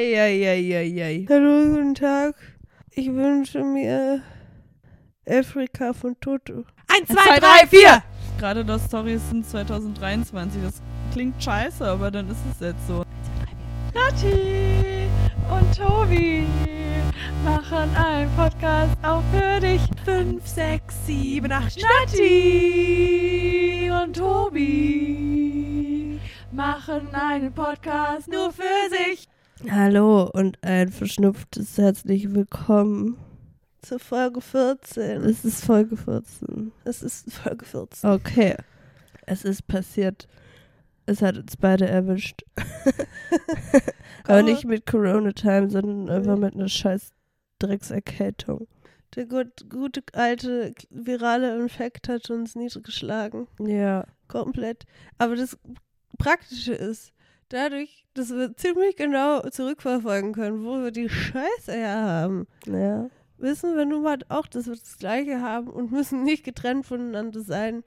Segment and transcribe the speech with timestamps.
[0.00, 1.26] Eieieiei.
[1.28, 2.34] Hallo, guten Tag.
[2.92, 4.22] Ich wünsche mir
[5.28, 6.64] Afrika von Toto.
[6.88, 8.02] Eins, zwei, drei, vier!
[8.38, 10.62] Gerade das Stories sind 2023.
[10.62, 10.80] Das
[11.12, 13.04] klingt scheiße, aber dann ist es jetzt so.
[13.92, 15.10] Nati
[15.50, 16.46] und Tobi
[17.44, 19.82] machen einen Podcast auch für dich.
[20.06, 21.78] Fünf, sechs, sieben, acht.
[21.78, 22.30] Nati
[24.02, 26.18] und Tobi
[26.52, 29.28] machen einen Podcast nur für sich.
[29.68, 33.18] Hallo und ein verschnupftes herzlich willkommen
[33.82, 35.22] zur Folge 14.
[35.22, 36.72] Es ist Folge 14.
[36.84, 38.08] Es ist Folge 14.
[38.08, 38.56] Okay.
[39.26, 40.28] Es ist passiert.
[41.04, 42.42] Es hat uns beide erwischt.
[44.24, 47.12] Aber nicht mit Corona-Time, sondern einfach mit einer scheiß
[47.58, 48.66] Dreckserkältung.
[49.14, 53.46] Der gut, gute alte virale Infekt hat uns niedergeschlagen.
[53.58, 54.06] Ja.
[54.26, 54.84] Komplett.
[55.18, 55.58] Aber das
[56.16, 57.12] Praktische ist,
[57.50, 62.46] dadurch, dass wir ziemlich genau zurückverfolgen können, wo wir die Scheiße her haben.
[62.66, 63.10] Ja.
[63.38, 67.40] Wissen wir nun mal auch, dass wir das Gleiche haben und müssen nicht getrennt voneinander
[67.42, 67.82] sein,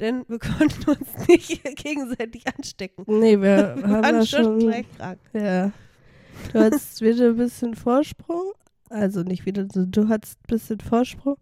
[0.00, 3.04] denn wir konnten uns nicht gegenseitig anstecken.
[3.06, 5.18] Nee, wir haben ja schon gleich krank.
[5.32, 5.72] Ja.
[6.52, 8.52] Du hattest wieder ein bisschen Vorsprung.
[8.90, 11.36] Also nicht wieder, du hattest ein bisschen Vorsprung.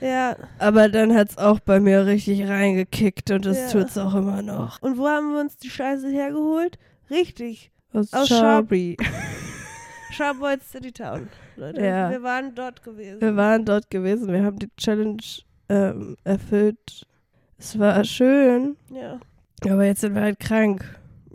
[0.00, 0.36] Ja.
[0.58, 3.80] Aber dann hat es auch bei mir richtig reingekickt und das ja.
[3.80, 4.80] tut es auch immer noch.
[4.82, 6.78] Und wo haben wir uns die Scheiße hergeholt?
[7.10, 7.70] Richtig.
[7.92, 8.96] Aus, Aus Sharpie.
[10.10, 11.84] Sharboy City Town, Leute.
[11.84, 12.10] Ja.
[12.10, 13.20] Wir waren dort gewesen.
[13.20, 14.32] Wir waren dort gewesen.
[14.32, 15.22] Wir haben die Challenge
[15.68, 17.06] ähm, erfüllt.
[17.58, 18.76] Es war schön.
[18.90, 19.20] Ja.
[19.64, 20.84] Aber jetzt sind wir halt krank.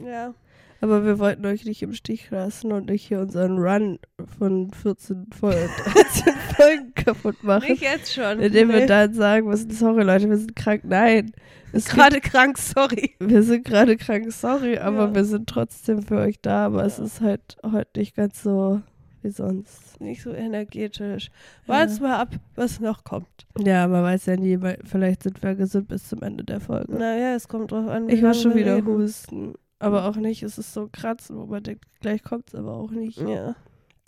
[0.03, 0.33] Ja.
[0.81, 3.99] Aber wir wollten euch nicht im Stich lassen und nicht hier unseren Run
[4.39, 5.69] von 14 Folgen,
[6.57, 7.69] Folgen kaputt machen.
[7.69, 8.39] Nicht jetzt schon.
[8.39, 8.73] Indem nee.
[8.73, 10.81] wir dann sagen müssen, sorry Leute, wir sind krank.
[10.83, 11.31] Nein.
[11.71, 13.15] Wir sind gerade krank, sorry.
[13.19, 15.15] Wir sind gerade krank, sorry, aber ja.
[15.15, 16.65] wir sind trotzdem für euch da.
[16.65, 16.87] Aber ja.
[16.87, 18.81] es ist halt heute nicht ganz so
[19.21, 20.01] wie sonst.
[20.01, 21.29] Nicht so energetisch.
[21.67, 22.01] Warten ja.
[22.01, 23.27] mal ab, was noch kommt.
[23.59, 26.97] Ja, man weiß ja nie, vielleicht sind wir gesund bis zum Ende der Folge.
[26.97, 28.09] Naja, es kommt drauf an.
[28.09, 28.87] Ich war schon wieder reden.
[28.87, 29.53] husten.
[29.81, 32.91] Aber auch nicht, es ist so kratzen, wo man denkt, gleich kommt es aber auch
[32.91, 33.17] nicht.
[33.17, 33.55] Ja.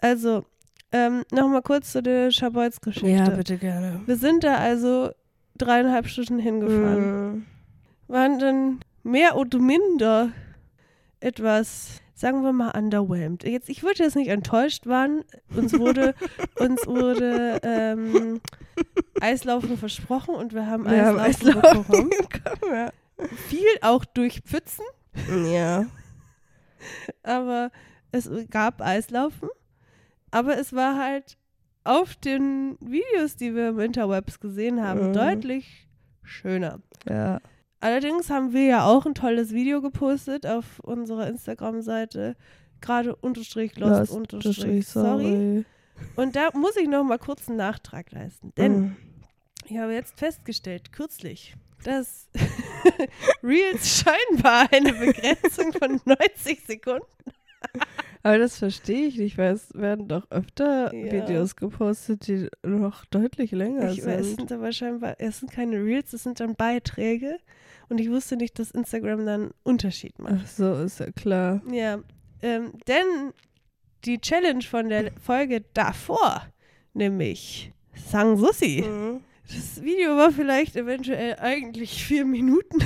[0.01, 0.45] Also,
[0.91, 3.09] ähm, nochmal kurz zu der Schabolz-Geschichte.
[3.09, 4.01] Ja, bitte gerne.
[4.05, 5.09] Wir sind da also
[5.57, 7.31] dreieinhalb Stunden hingefahren.
[7.31, 7.45] Mhm.
[8.07, 10.31] Waren dann mehr oder minder
[11.19, 13.43] etwas, sagen wir mal, underwhelmed.
[13.43, 15.23] Jetzt, ich würde jetzt nicht enttäuscht waren.
[15.55, 16.13] Uns wurde,
[16.59, 18.41] uns wurde ähm,
[19.19, 22.09] Eislaufen versprochen und wir haben wir Eislaufen, haben Eislaufen bekommen.
[22.09, 22.91] bekommen ja.
[23.47, 24.85] Viel auch durch Pfützen.
[25.45, 25.85] Ja.
[27.23, 27.71] aber
[28.11, 29.49] es gab Eislaufen,
[30.31, 31.37] aber es war halt
[31.83, 35.13] auf den Videos, die wir im Interwebs gesehen haben, mhm.
[35.13, 35.87] deutlich
[36.23, 36.79] schöner.
[37.07, 37.39] Ja.
[37.79, 42.37] Allerdings haben wir ja auch ein tolles Video gepostet auf unserer Instagram-Seite.
[42.79, 45.23] Gerade unterstrich lost, unterstrich sorry.
[45.23, 45.65] sorry.
[46.15, 48.53] Und da muss ich noch mal kurz einen Nachtrag leisten.
[48.55, 48.95] Denn mhm.
[49.65, 52.29] Ich habe jetzt festgestellt, kürzlich, dass
[53.43, 57.05] Reels scheinbar eine Begrenzung von 90 Sekunden
[58.25, 61.11] aber das verstehe ich nicht, weil es werden doch öfter ja.
[61.11, 64.13] Videos gepostet, die noch deutlich länger ich sind.
[64.13, 67.37] Weiß, es sind aber scheinbar, es sind keine Reels, es sind dann Beiträge.
[67.89, 70.35] Und ich wusste nicht, dass Instagram dann einen Unterschied macht.
[70.41, 71.61] Ach so, ist ja klar.
[71.69, 71.99] Ja,
[72.41, 73.33] ähm, denn
[74.05, 76.47] die Challenge von der Folge davor,
[76.93, 79.19] nämlich Sang Sussi, mhm.
[79.47, 82.77] Das Video war vielleicht eventuell eigentlich vier Minuten.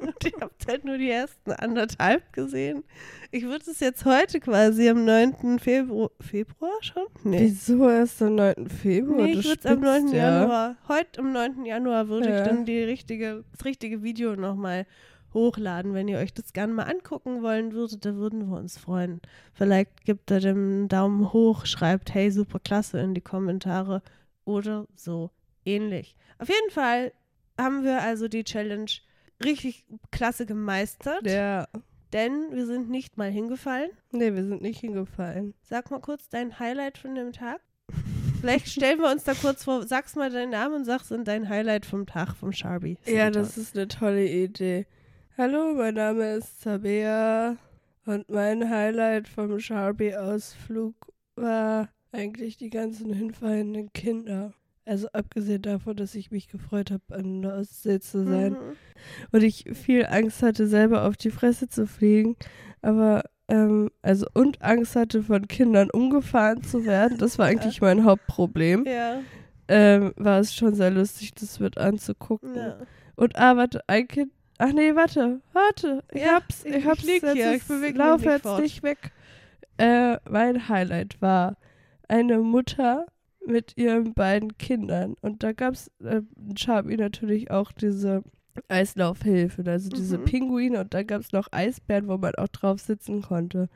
[0.00, 2.84] und ihr habt halt nur die ersten anderthalb gesehen.
[3.30, 5.58] Ich würde es jetzt heute quasi am 9.
[5.58, 6.10] Februar.
[6.20, 7.06] Februar schon?
[7.22, 7.40] Nee.
[7.40, 8.68] Wieso erst am 9.
[8.68, 9.26] Februar?
[9.26, 10.08] Nee, ich würde es am 9.
[10.08, 10.40] Ja.
[10.40, 10.76] Januar.
[10.88, 11.64] Heute am 9.
[11.64, 12.38] Januar würde ja.
[12.38, 14.86] ich dann die richtige, das richtige Video nochmal
[15.32, 15.94] hochladen.
[15.94, 19.20] Wenn ihr euch das gerne mal angucken wollen würdet, da würden wir uns freuen.
[19.54, 24.02] Vielleicht gibt er dem Daumen hoch, schreibt, hey, super klasse in die Kommentare
[24.44, 25.30] oder so
[25.64, 26.16] ähnlich.
[26.38, 27.12] Auf jeden Fall
[27.58, 28.90] haben wir also die Challenge
[29.42, 31.26] richtig klasse gemeistert.
[31.26, 31.68] Ja.
[32.12, 33.90] Denn wir sind nicht mal hingefallen.
[34.12, 35.54] Nee, wir sind nicht hingefallen.
[35.62, 37.60] Sag mal kurz dein Highlight von dem Tag.
[38.40, 41.48] Vielleicht stellen wir uns da kurz vor, sagst mal deinen Namen und sagst dann dein
[41.48, 42.98] Highlight vom Tag vom Sharby.
[43.06, 44.86] Ja, das ist eine tolle Idee.
[45.36, 47.56] Hallo, mein Name ist Sabea
[48.04, 50.94] und mein Highlight vom Sharby-Ausflug
[51.34, 54.52] war eigentlich die ganzen hinfallenden Kinder.
[54.86, 58.52] Also abgesehen davon, dass ich mich gefreut habe, an der Ostsee zu sein.
[58.52, 58.76] Mhm.
[59.32, 62.36] Und ich viel Angst hatte, selber auf die Fresse zu fliegen.
[62.82, 67.16] Aber, ähm, also, und Angst hatte, von Kindern umgefahren zu werden.
[67.16, 67.86] Das war eigentlich ja.
[67.86, 68.84] mein Hauptproblem.
[68.86, 69.20] Ja.
[69.68, 72.54] Ähm, war es schon sehr lustig, das mit anzugucken.
[72.54, 72.76] Ja.
[73.16, 74.32] Und, ah, warte, ein Kind.
[74.58, 76.04] Ach nee, warte, warte.
[76.12, 77.00] Ich ja, hab's, ich, ich hab's.
[77.00, 79.12] Ich lieg hier, ich bewege Lauf jetzt nicht weg.
[79.78, 81.56] äh, mein Highlight war
[82.08, 83.06] eine Mutter
[83.46, 85.14] mit ihren beiden Kindern.
[85.20, 88.22] Und da gab es äh, in Schabi natürlich auch diese
[88.68, 90.24] Eislaufhilfe, also diese Mhm.
[90.24, 93.68] Pinguine und da gab es noch Eisbären, wo man auch drauf sitzen konnte.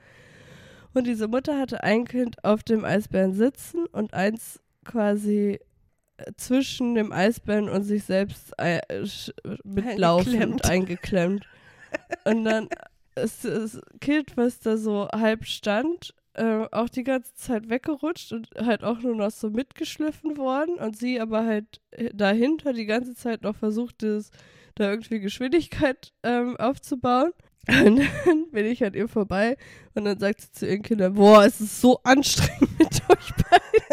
[0.95, 5.59] Und diese Mutter hatte ein Kind auf dem Eisbären sitzen und eins quasi
[6.17, 9.33] äh, zwischen dem Eisbären und sich selbst äh, sch-
[9.65, 10.65] mitlaufend Eingeklemmt.
[10.65, 11.47] eingeklemmt.
[12.25, 12.69] Und dann
[13.17, 18.49] ist das Kind, was da so halb stand, äh, auch die ganze Zeit weggerutscht und
[18.57, 23.15] halt auch nur noch so mitgeschliffen worden und sie aber halt äh, dahinter die ganze
[23.15, 24.31] Zeit noch versucht, das,
[24.77, 27.33] da irgendwie Geschwindigkeit ähm, aufzubauen.
[27.69, 29.59] Und dann bin ich an ihr vorbei
[29.95, 33.89] und dann sagt sie zu ihren Kindern, boah, es ist so anstrengend mit euch beiden.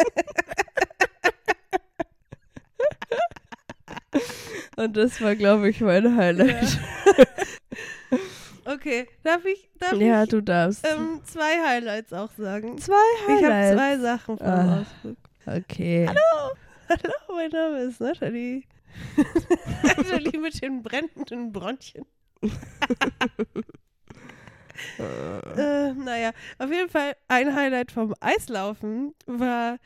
[4.77, 6.79] Und das war, glaube ich, mein Highlight.
[8.65, 10.85] Okay, darf ich, darf Ja, ich du darfst.
[10.87, 12.77] ähm, zwei Highlights auch sagen?
[12.79, 12.93] zwei
[13.27, 13.77] Ich habe Highlights.
[13.77, 14.81] zwei Sachen vom Ah.
[14.81, 15.17] Ausflug.
[15.45, 16.07] Okay.
[16.07, 16.51] Hallo,
[16.89, 18.63] hallo, mein Name ist Nathalie.
[19.83, 22.05] Nathalie mit den brennenden Bronchien.
[24.97, 29.77] äh, naja, auf jeden Fall ein Highlight vom Eislaufen war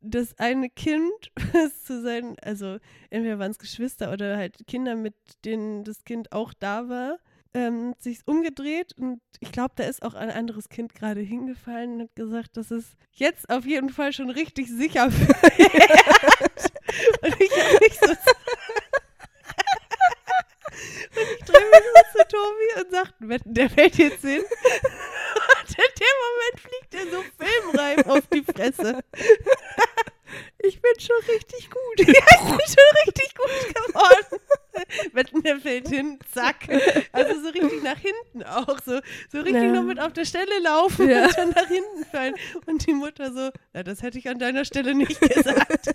[0.00, 2.78] das eine Kind, was zu sein, also
[3.10, 5.14] entweder waren es Geschwister oder halt Kinder, mit
[5.44, 7.18] denen das Kind auch da war,
[7.56, 12.02] ähm, sich umgedreht und ich glaube, da ist auch ein anderes Kind gerade hingefallen und
[12.02, 15.32] hat gesagt, dass es jetzt auf jeden Fall schon richtig sicher wird.
[17.22, 18.06] und ich habe mich so
[21.16, 23.14] und ich drehe mich so zu Tobi und sage,
[23.46, 24.42] der fällt jetzt hin.
[24.42, 29.02] Und in dem Moment fliegt er so filmreif auf die Fresse.
[30.58, 32.00] Ich bin schon richtig gut.
[32.00, 34.40] Ja, ich bin schon richtig gut geworden.
[35.12, 36.68] Wetten, der fällt hin, zack.
[37.12, 38.78] Also so richtig nach hinten auch.
[38.84, 39.00] So,
[39.30, 39.72] so richtig Ja.
[39.72, 41.24] nur mit auf der Stelle laufen Ja.
[41.24, 42.34] und schon nach hinten fallen.
[42.66, 45.88] Und die Mutter so, na, das hätte ich an deiner Stelle nicht gesagt.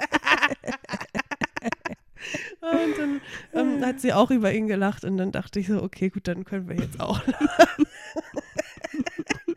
[2.62, 3.22] und dann
[3.54, 6.46] ähm, hat sie auch über ihn gelacht und dann dachte ich so, okay, gut, dann
[6.46, 7.86] können wir jetzt auch lachen.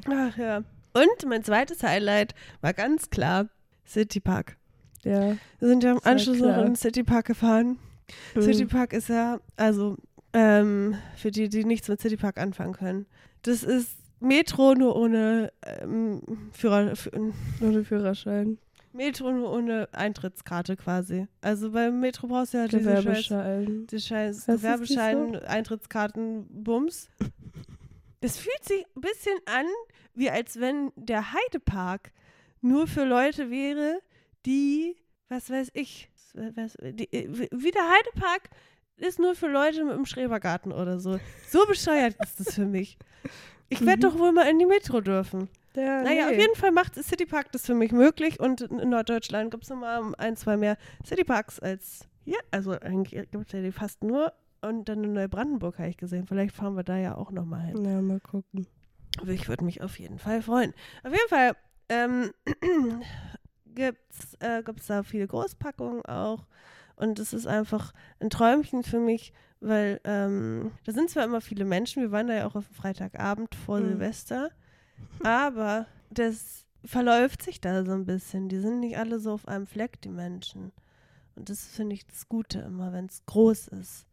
[0.11, 0.57] Ach ja.
[0.93, 3.47] Und mein zweites Highlight war ganz klar
[3.87, 4.57] City Park.
[5.03, 5.37] Ja.
[5.59, 7.79] Wir sind ja im Anschluss noch in den City Park gefahren.
[8.39, 8.69] City Mhm.
[8.69, 9.97] Park ist ja, also
[10.33, 13.07] ähm, für die, die nichts mit City Park anfangen können,
[13.43, 16.23] das ist Metro nur ohne ähm,
[16.53, 18.59] Führer, Fü- Ohne Führerschein.
[18.93, 21.27] Metro nur ohne Eintrittskarte quasi.
[21.41, 23.87] Also beim Metro brauchst du ja diese scheiß, Gewerbeschein.
[23.89, 27.11] die scheiß das Gewerbeschein, Eintrittskarten, Bums.
[28.21, 29.67] Das fühlt sich ein bisschen an,
[30.15, 32.13] wie als wenn der Heidepark
[32.61, 33.99] nur für Leute wäre,
[34.47, 34.97] die,
[35.29, 37.09] was weiß ich, was, die,
[37.53, 38.51] wie der Heidepark
[38.97, 41.19] ist nur für Leute mit einem Schrebergarten oder so.
[41.49, 42.97] So bescheuert ist das für mich.
[43.69, 44.13] Ich werde Mhm.
[44.13, 45.49] doch wohl mal in die Metro dürfen.
[45.75, 46.41] Ja, Naja, auf nee.
[46.43, 50.03] jeden Fall macht City Park das für mich möglich und in Norddeutschland gibt es nochmal
[50.19, 52.39] ein, zwei mehr City Parks als hier.
[52.53, 54.33] Also eigentlich gibt es ja die fast nur
[54.63, 56.27] und dann in Neubrandenburg habe ich gesehen.
[56.27, 57.85] Vielleicht fahren wir da ja auch nochmal hin.
[57.85, 58.67] Ja, mal gucken.
[59.21, 60.73] Aber ich würde mich auf jeden Fall freuen.
[61.03, 61.57] Auf jeden Fall
[61.89, 62.31] ähm,
[63.75, 66.47] gibt es äh, gibt's da viele Großpackungen auch.
[66.97, 71.65] Und es ist einfach ein Träumchen für mich, weil ähm, da sind zwar immer viele
[71.65, 73.87] Menschen, wir waren da ja auch auf dem Freitagabend vor Mhm.
[73.89, 74.51] Silvester,
[75.25, 78.49] aber das verläuft sich da so ein bisschen.
[78.49, 80.73] Die sind nicht alle so auf einem Fleck, die Menschen.
[81.35, 84.07] Und das finde ich das Gute immer, wenn es groß ist.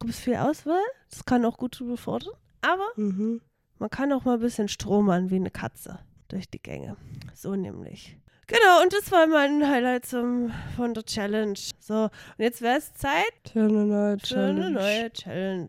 [0.00, 3.40] Gibt es viel Auswahl, das kann auch gut befordern, aber Mhm.
[3.78, 6.96] man kann auch mal ein bisschen stromern wie eine Katze durch die Gänge.
[7.34, 8.16] So nämlich.
[8.48, 11.58] Genau, und das war mein Highlight zum, von der Challenge.
[11.80, 14.70] So, und jetzt wäre es Zeit Für eine neue für eine Challenge.
[14.70, 15.68] neue Challenge.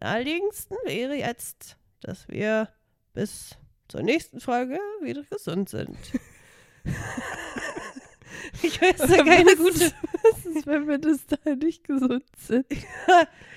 [0.00, 2.68] Naheliegendsten wäre jetzt, dass wir
[3.14, 3.56] bis
[3.88, 5.96] zur nächsten Folge wieder gesund sind.
[8.62, 9.92] ich weiß da keine gute.
[10.22, 12.66] Was ist, wenn wir das da nicht gesund sind?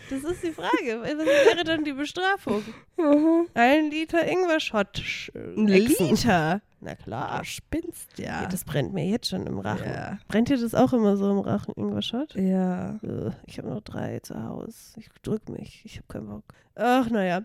[0.09, 1.01] Das ist die Frage.
[1.01, 2.61] Was wäre dann die Bestrafung?
[2.97, 3.47] Mhm.
[3.53, 5.01] Ein Liter Ingwer-Shot.
[5.33, 5.65] Ein.
[5.65, 6.61] Liter?
[6.81, 7.39] Na klar.
[7.39, 8.41] Ah, spinnst ja.
[8.41, 9.89] Ja, das brennt mir jetzt schon im Rachen.
[9.89, 10.19] Ja.
[10.27, 12.35] Brennt dir das auch immer so im Rachen, Ingwer-Shot?
[12.35, 12.99] Ja.
[13.45, 14.75] Ich habe noch drei zu Hause.
[14.97, 15.81] Ich drück mich.
[15.85, 16.43] Ich habe keinen Bock.
[16.75, 17.43] Ach, naja.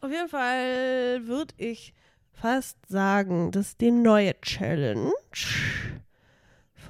[0.00, 1.92] Auf jeden Fall würde ich
[2.32, 5.12] fast sagen, dass die neue Challenge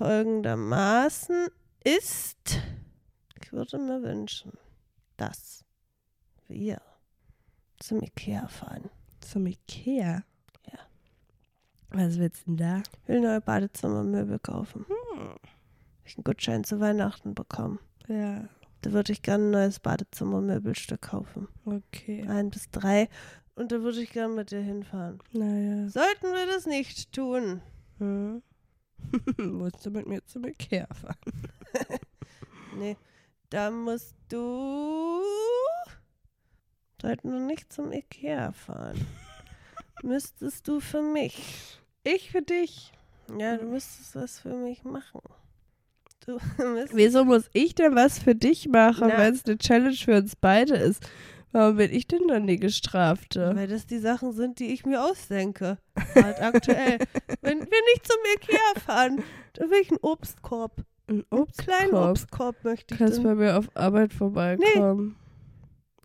[0.00, 1.48] folgendermaßen
[1.84, 2.58] ist.
[3.42, 4.52] Ich würde mir wünschen,
[5.18, 5.62] dass
[6.48, 6.80] wir
[7.78, 8.88] zum Ikea fahren.
[9.20, 10.22] Zum Ikea.
[10.72, 10.78] Ja.
[11.90, 12.82] Was willst du denn da?
[13.02, 14.86] Ich will neue Badezimmermöbel kaufen.
[15.18, 15.38] Hab
[16.06, 17.78] Ich einen Gutschein zu Weihnachten bekommen.
[18.08, 18.48] Ja.
[18.80, 21.46] Da würde ich gerne ein neues Badezimmermöbelstück kaufen.
[21.66, 22.26] Okay.
[22.26, 23.10] Ein bis drei.
[23.54, 25.18] und da würde ich gerne mit dir hinfahren.
[25.32, 25.90] Naja.
[25.90, 27.60] Sollten wir das nicht tun?
[27.98, 28.42] Hm.
[29.38, 31.16] Musst du mit mir zum Ikea fahren?
[32.76, 32.96] Nee,
[33.50, 35.20] da musst du.
[37.02, 39.06] Sollten wir nicht zum Ikea fahren.
[40.02, 41.80] Müsstest du für mich.
[42.04, 42.92] Ich für dich.
[43.38, 45.20] Ja, du müsstest was für mich machen.
[46.92, 50.76] Wieso muss ich denn was für dich machen, wenn es eine Challenge für uns beide
[50.76, 51.04] ist?
[51.52, 53.52] Warum bin ich denn dann die Gestrafte?
[53.54, 55.78] Weil das die Sachen sind, die ich mir ausdenke.
[56.14, 56.98] Halt aktuell.
[57.40, 59.22] Wenn wir nicht zum Ikea fahren,
[59.54, 60.84] dann will ich einen Obstkorb.
[61.08, 62.10] Ein Einen kleinen Obstkorb.
[62.10, 62.98] Obstkorb möchte ich.
[62.98, 63.24] Kannst dann.
[63.24, 65.16] bei mir auf Arbeit vorbeikommen.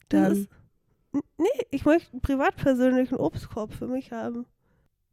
[0.10, 0.32] Das Dann.
[0.32, 0.50] ist,
[1.38, 4.46] nee, ich möchte einen privatpersönlichen Obstkorb für mich haben.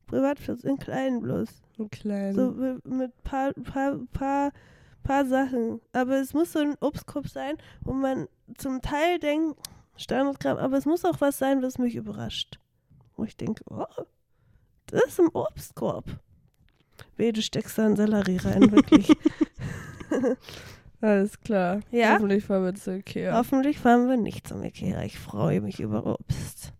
[0.06, 1.48] Privatpersönlich, in kleinen bloß.
[1.78, 2.34] Einen kleinen.
[2.34, 4.52] So mit, mit paar, paar, paar,
[5.02, 5.80] paar Sachen.
[5.92, 9.58] Aber es muss so ein Obstkorb sein, wo man zum Teil denkt,
[9.98, 12.58] 300 Gramm, aber es muss auch was sein, was mich überrascht.
[13.16, 13.84] Wo ich denke, oh,
[14.86, 16.04] das ist ein Obstkorb.
[17.16, 19.10] Weh, du steckst da einen Sellerie rein, wirklich.
[21.00, 21.80] Alles klar.
[21.90, 22.14] Ja?
[22.14, 23.34] Hoffentlich fahren wir zu Ikea.
[23.36, 25.02] Hoffentlich fahren wir nicht zum Ikea.
[25.02, 26.72] Ich freue mich über Obst.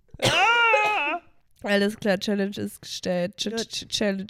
[1.65, 3.37] Alles klar, Challenge ist gestellt.
[3.37, 4.27] Ch ch Challenge.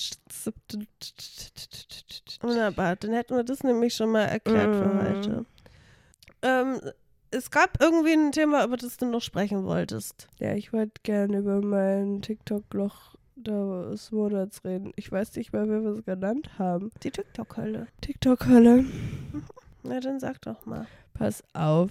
[2.41, 5.01] Wunderbar, dann hätten wir das nämlich schon mal erklärt für Mm.
[5.01, 5.47] heute.
[6.43, 6.81] Ähm,
[7.33, 10.29] es gab irgendwie ein Thema, über das du noch sprechen wolltest.
[10.39, 14.93] Ja, ich wollte gerne über mein TikTok-Loch des Monats reden.
[14.97, 16.91] Ich weiß nicht mehr, wie wir es genannt haben.
[17.03, 17.89] Die TikTok-Hölle.
[18.01, 18.85] TikTok-Hölle.
[19.83, 20.87] Na, dann sag doch mal.
[21.15, 21.91] Pass auf.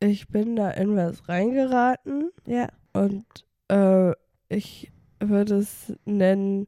[0.00, 2.68] Ich bin da in was reingeraten Ja.
[2.92, 3.24] und
[3.68, 4.12] äh,
[4.48, 6.66] ich würde es nennen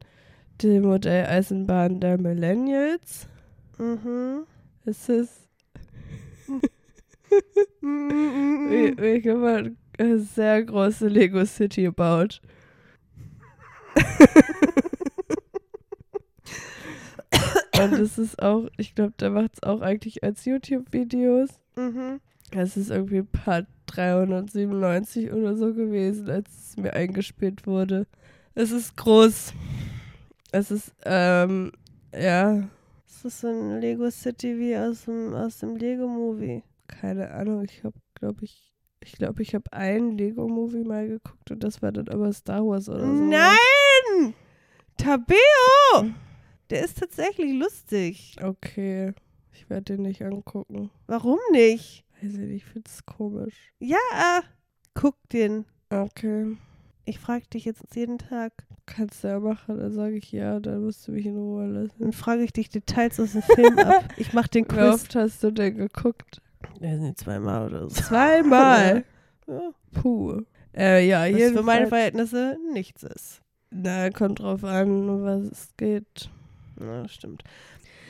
[0.61, 3.27] die Modelleisenbahn der Millennials.
[3.77, 4.45] Mhm.
[4.85, 5.48] Es ist
[7.81, 12.41] wie, wie kann man eine sehr große Lego City baut.
[17.79, 21.49] Und es ist auch, ich glaube, der macht es auch eigentlich als YouTube-Videos.
[21.77, 22.19] Mhm.
[22.51, 28.07] Es ist irgendwie Part 397 oder so gewesen, als es mir eingespielt wurde.
[28.55, 29.53] Es ist groß.
[30.51, 31.71] Es ist, ähm,
[32.13, 32.67] ja,
[33.07, 36.63] Das ist so ein Lego City wie aus dem, aus dem Lego-Movie.
[36.89, 37.63] Keine Ahnung.
[37.63, 41.91] Ich habe, glaube ich, ich glaube, ich habe einen Lego-Movie mal geguckt und das war
[41.93, 43.23] dann aber Star Wars oder so.
[43.23, 44.33] Nein!
[44.97, 46.11] Tabeo!
[46.69, 48.35] Der ist tatsächlich lustig.
[48.41, 49.13] Okay.
[49.53, 50.89] Ich werde den nicht angucken.
[51.07, 52.03] Warum nicht?
[52.21, 53.71] Weiß ich nicht, ich finde es komisch.
[53.79, 53.97] Ja,
[54.93, 55.65] guck den.
[55.89, 56.57] Okay.
[57.05, 58.53] Ich frage dich jetzt jeden Tag.
[58.85, 61.95] Kannst du ja machen, dann sage ich ja, dann musst du mich in Ruhe lassen.
[61.99, 64.03] Dann frage ich dich Details aus dem Film ab.
[64.17, 64.93] Ich mach den Wie Quiz.
[64.95, 66.41] oft hast du denn geguckt?
[66.79, 68.01] Ja, sind zweimal oder so.
[68.01, 69.03] Zweimal.
[69.47, 70.43] Ja, Puh.
[70.77, 71.57] Äh, ja, was jedenfalls.
[71.57, 73.41] für meine Verhältnisse nichts ist.
[73.71, 76.29] Na, kommt drauf an, was es geht.
[76.79, 77.43] Ja, stimmt.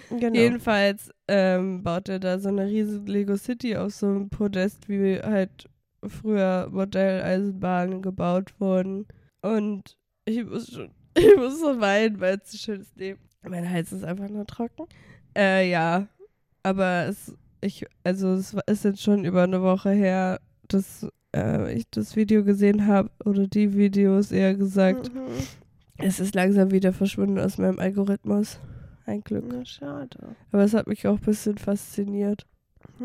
[0.09, 0.37] Genau.
[0.37, 5.19] Jedenfalls ähm, baut er da so eine riesige Lego City auf so einem Podest, wie
[5.21, 5.69] halt
[6.05, 9.07] früher Modelleisenbahnen gebaut wurden.
[9.41, 12.97] Und ich muss schon, ich muss so weinen, weil es so schön ist.
[12.97, 13.15] Nee,
[13.47, 14.87] mein Hals ist einfach nur trocken.
[15.37, 16.07] Äh, ja.
[16.63, 21.89] Aber es, ich, also es ist jetzt schon über eine Woche her, dass äh, ich
[21.89, 25.13] das Video gesehen habe, oder die Videos eher gesagt.
[25.13, 25.21] Mhm.
[25.97, 28.59] Es ist langsam wieder verschwunden aus meinem Algorithmus.
[29.05, 29.45] Ein Glück.
[29.51, 30.35] Na, schade.
[30.51, 32.45] Aber es hat mich auch ein bisschen fasziniert.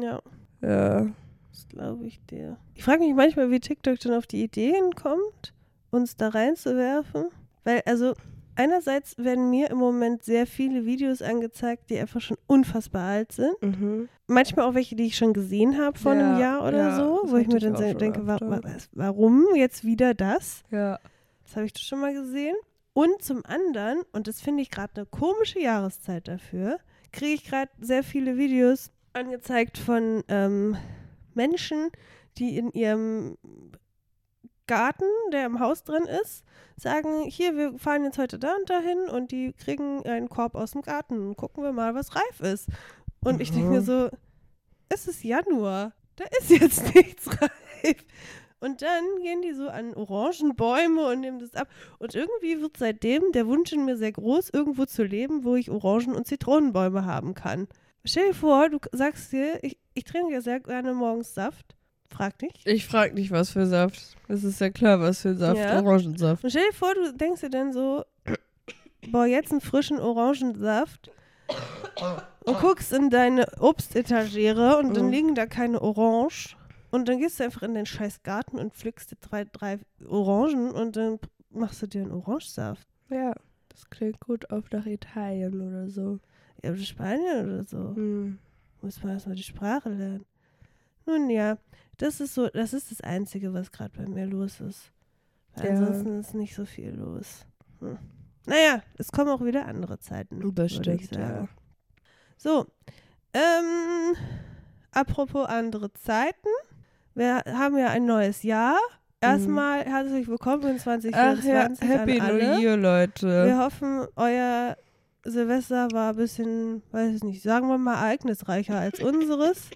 [0.00, 0.20] Ja,
[0.62, 1.06] Ja.
[1.50, 2.56] das glaube ich dir.
[2.74, 5.54] Ich frage mich manchmal, wie TikTok dann auf die Ideen kommt,
[5.90, 7.26] uns da reinzuwerfen.
[7.64, 8.14] Weil, also,
[8.56, 13.60] einerseits werden mir im Moment sehr viele Videos angezeigt, die einfach schon unfassbar alt sind.
[13.62, 14.08] Mhm.
[14.26, 17.22] Manchmal auch welche, die ich schon gesehen habe vor einem Ja, Jahr oder ja, so,
[17.24, 18.60] wo ich mir ich dann schon denke, wa wa
[18.92, 20.62] warum jetzt wieder das?
[20.70, 20.98] Ja.
[21.44, 22.56] Das habe ich schon mal gesehen.
[22.94, 26.78] Und zum anderen, und das finde ich gerade eine komische Jahreszeit dafür,
[27.12, 30.76] kriege ich gerade sehr viele Videos angezeigt von ähm,
[31.34, 31.90] Menschen,
[32.38, 33.36] die in ihrem
[34.66, 36.44] Garten, der im Haus drin ist,
[36.76, 40.72] sagen, hier, wir fahren jetzt heute da und dahin und die kriegen einen Korb aus
[40.72, 42.68] dem Garten und gucken wir mal, was reif ist.
[43.24, 43.84] Und ich denke mir Mhm.
[43.84, 44.10] so,
[44.88, 48.04] es ist Januar, da ist jetzt nichts reif.
[48.60, 51.68] Und dann gehen die so an Orangenbäume und nehmen das ab.
[51.98, 55.70] Und irgendwie wird seitdem der Wunsch in mir sehr groß, irgendwo zu leben, wo ich
[55.70, 57.68] Orangen- und Zitronenbäume haben kann.
[58.06, 61.76] Stell dir vor, du sagst dir, ich, ich trinke ja sehr gerne morgens Saft.
[62.10, 62.52] Frag dich.
[62.64, 64.16] Ich frage nicht, was für Saft.
[64.28, 65.58] Es ist ja klar, was für Saft.
[65.60, 65.80] Ja.
[65.80, 66.44] Orangensaft.
[66.44, 68.04] Und stell dir vor, du denkst dir dann so,
[69.10, 71.10] boah, jetzt einen frischen Orangensaft
[72.44, 75.12] und guckst in deine Obstetagere und dann Mhm.
[75.12, 76.56] liegen da keine Orange
[76.90, 80.70] Und dann gehst du einfach in den scheiß Garten und pflückst dir drei, drei Orangen
[80.70, 81.18] und dann
[81.50, 82.86] machst du dir einen Orangensaft.
[83.10, 83.34] Ja,
[83.70, 86.20] das klingt gut auf nach Italien oder so.
[86.62, 87.96] Ja, oder Spanien oder so.
[87.96, 88.38] Hm.
[88.80, 90.24] Muss man erstmal die Sprache lernen.
[91.06, 91.58] Nun ja,
[91.98, 94.92] das ist so, das ist das Einzige, was gerade bei mir los ist.
[95.56, 95.70] Weil Ja.
[95.76, 97.46] Ansonsten ist nicht so viel los.
[97.80, 97.98] Hm.
[98.46, 100.52] Naja, es kommen auch wieder andere Zeiten.
[100.52, 101.48] Bestimmt, ja.
[102.36, 102.66] So,
[103.32, 104.16] ähm,
[104.90, 106.48] apropos andere Zeiten.
[107.14, 108.76] Wir haben ja ein neues Jahr.
[109.20, 110.76] Erstmal herzlich willkommen in Mhm.
[110.78, 111.48] Ach 2024
[111.88, 112.60] ja, Happy an New alle.
[112.60, 113.46] Year, Leute.
[113.46, 114.76] Wir hoffen, euer
[115.24, 119.70] Silvester war ein bisschen, weiß ich nicht, sagen wir mal ereignisreicher als unseres.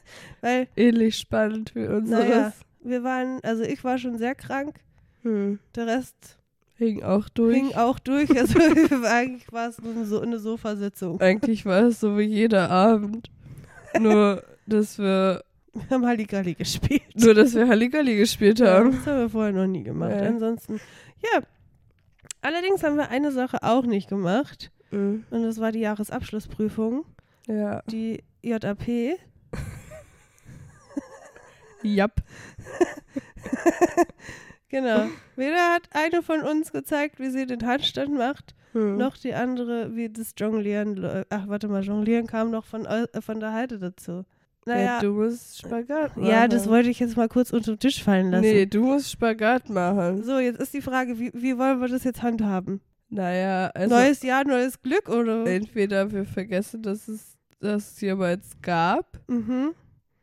[0.46, 2.28] Weil, Ähnlich spannend wie unseres.
[2.28, 4.76] naja, wir waren, also ich war schon sehr krank.
[5.22, 5.58] Hm.
[5.74, 6.38] Der Rest
[6.76, 7.54] Hing auch durch.
[7.56, 8.30] ging auch durch.
[8.38, 8.58] Also
[9.06, 11.20] eigentlich war es nur so eine Sofasitzung.
[11.20, 13.30] Eigentlich war es so wie jeder Abend.
[13.98, 17.02] Nur, dass wir, Wir haben Halligalli gespielt.
[17.16, 18.92] nur, dass wir Halligalli gespielt Ja, haben.
[18.92, 20.12] das haben wir vorher noch nie gemacht.
[20.14, 20.26] Nee.
[20.26, 20.80] Ansonsten,
[21.22, 21.40] ja.
[22.42, 24.70] Allerdings haben wir eine Sache auch nicht gemacht.
[24.92, 25.24] Mhm.
[25.30, 27.04] Und das war die Jahresabschlussprüfung,
[27.48, 27.82] Ja.
[27.90, 29.18] die JAP.
[31.86, 32.22] Japp.
[34.68, 35.04] Genau.
[35.36, 38.96] Weder hat eine von uns gezeigt, wie sie den Handstand macht, Hm.
[38.96, 41.24] noch die andere, wie das Jonglieren.
[41.30, 44.24] Ach, warte mal, Jonglieren kam noch von, äh, von der Heide dazu.
[44.66, 46.26] Ja, Naja, du musst Spagat machen.
[46.28, 48.42] ja, das wollte ich jetzt mal kurz unter den Tisch fallen lassen.
[48.42, 50.24] Nee, du musst Spagat machen.
[50.24, 52.80] So, jetzt ist die Frage, wie, wie wollen wir das jetzt handhaben?
[53.08, 55.46] Naja, also neues Jahr, neues Glück, oder?
[55.46, 59.74] entweder wir vergessen, dass es das jemals gab, Mhm.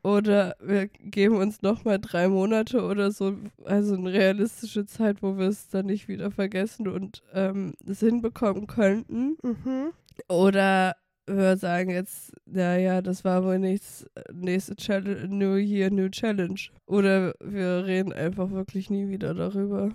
[0.04, 5.48] Oder wir geben uns nochmal drei Monate oder so, also eine realistische Zeit, wo wir
[5.48, 9.38] es dann nicht wieder vergessen und ähm, es hinbekommen könnten.
[9.42, 9.94] Mhm.
[10.28, 10.96] Oder
[11.26, 16.60] wir sagen jetzt, naja, das war wohl nichts, nächste Challenge, New Year, New Challenge.
[16.86, 19.92] Oder wir reden einfach wirklich nie wieder darüber.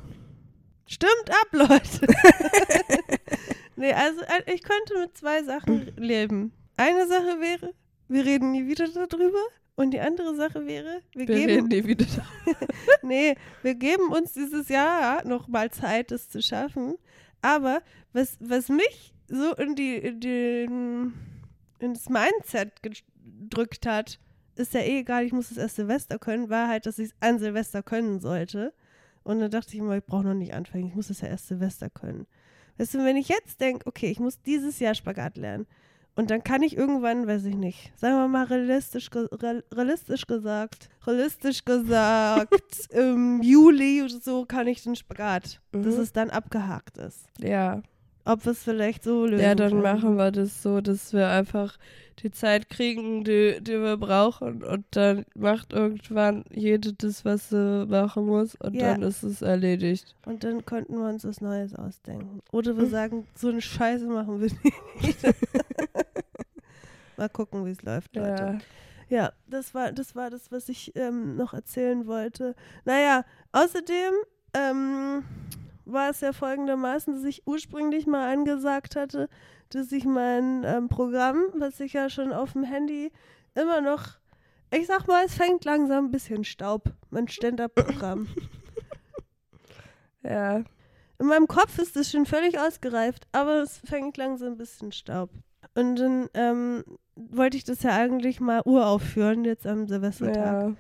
[0.87, 2.07] Stimmt ab, Leute.
[3.77, 6.53] nee, also äh, ich könnte mit zwei Sachen leben.
[6.79, 7.75] Eine Sache wäre,
[8.09, 9.39] wir reden nie wieder darüber.
[9.79, 12.05] Und die andere Sache wäre, wir, Wir geben, nie wieder
[13.03, 16.97] nee, wir geben uns dieses Jahr noch mal Zeit, das zu schaffen.
[17.43, 17.81] Aber
[18.13, 21.13] was, was mich so in die, in den,
[21.79, 24.19] in das Mindset gedrückt hat,
[24.57, 27.15] ist ja eh egal, ich muss es erst Silvester können, war halt, dass ich es
[27.21, 28.75] an Silvester können sollte.
[29.23, 31.47] Und dann dachte ich immer, ich brauche noch nicht anfangen, ich muss es ja erst
[31.47, 32.27] Silvester können.
[32.79, 35.69] Weißt du, wenn ich jetzt denke, okay, ich muss dieses Jahr Spagat lernen
[36.19, 39.09] und dann kann ich irgendwann, weiß ich nicht, sagen wir mal realistisch,
[39.73, 42.53] realistisch gesagt, realistisch gesagt,
[42.91, 46.01] im Juli oder so kann ich den Spagat, dass Mhm.
[46.03, 47.25] es dann abgehakt ist.
[47.41, 47.83] Ja.
[48.25, 49.83] Ob wir es vielleicht so lösen Ja, dann können.
[49.83, 51.79] machen wir das so, dass wir einfach
[52.23, 57.87] die Zeit kriegen, die, die wir brauchen und dann macht irgendwann jede das, was sie
[57.89, 58.93] machen muss und Ja.
[58.93, 60.15] dann ist es erledigt.
[60.27, 62.41] Und dann könnten wir uns was Neues ausdenken.
[62.53, 64.51] Oder wir sagen, so eine Scheiße machen wir
[65.01, 65.19] nicht.
[67.19, 68.43] Mal gucken, wie es läuft, Leute.
[68.43, 68.59] Ja.
[69.11, 72.55] Ja, das war das, war das was ich ähm, noch erzählen wollte.
[72.85, 74.13] Naja, außerdem
[74.53, 75.25] ähm,
[75.87, 79.31] war es ja folgendermaßen, dass ich ursprünglich mal angesagt hatte,
[79.71, 83.11] dass ich mein ähm, Programm, was ich ja schon auf dem Handy
[83.55, 84.19] immer noch,
[84.71, 88.29] ich sag mal, es fängt langsam ein bisschen Staub, mein Stand-up-Programm.
[90.23, 90.63] Ja.
[91.19, 95.31] In meinem Kopf ist es schon völlig ausgereift, aber es fängt langsam ein bisschen Staub.
[95.75, 96.85] Und dann ähm,
[97.31, 100.69] wollte ich das ja eigentlich mal uraufführen, jetzt am Silvestertag.
[100.69, 100.75] Ja.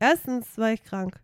[0.00, 1.20] Erstens war ich krank.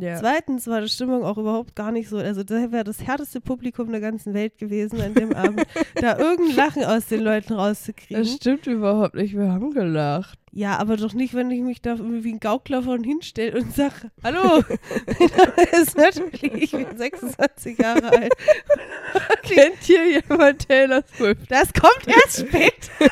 [0.00, 0.16] ja.
[0.16, 2.16] Zweitens war die Stimmung auch überhaupt gar nicht so.
[2.16, 5.64] Also, das wäre das härteste Publikum der ganzen Welt gewesen an dem Abend,
[5.96, 8.22] da irgendein Lachen aus den Leuten rauszukriegen.
[8.22, 10.38] Das stimmt überhaupt nicht, wir haben gelacht.
[10.54, 14.10] Ja, aber doch nicht, wenn ich mich da wie ein Gaukler vorhin hinstelle und sage:
[14.22, 14.62] Hallo,
[15.06, 18.32] das ist natürlich, ich bin 26 Jahre alt.
[19.44, 21.50] Kennt hier jemand Taylor Swift?
[21.50, 23.10] Das kommt erst später.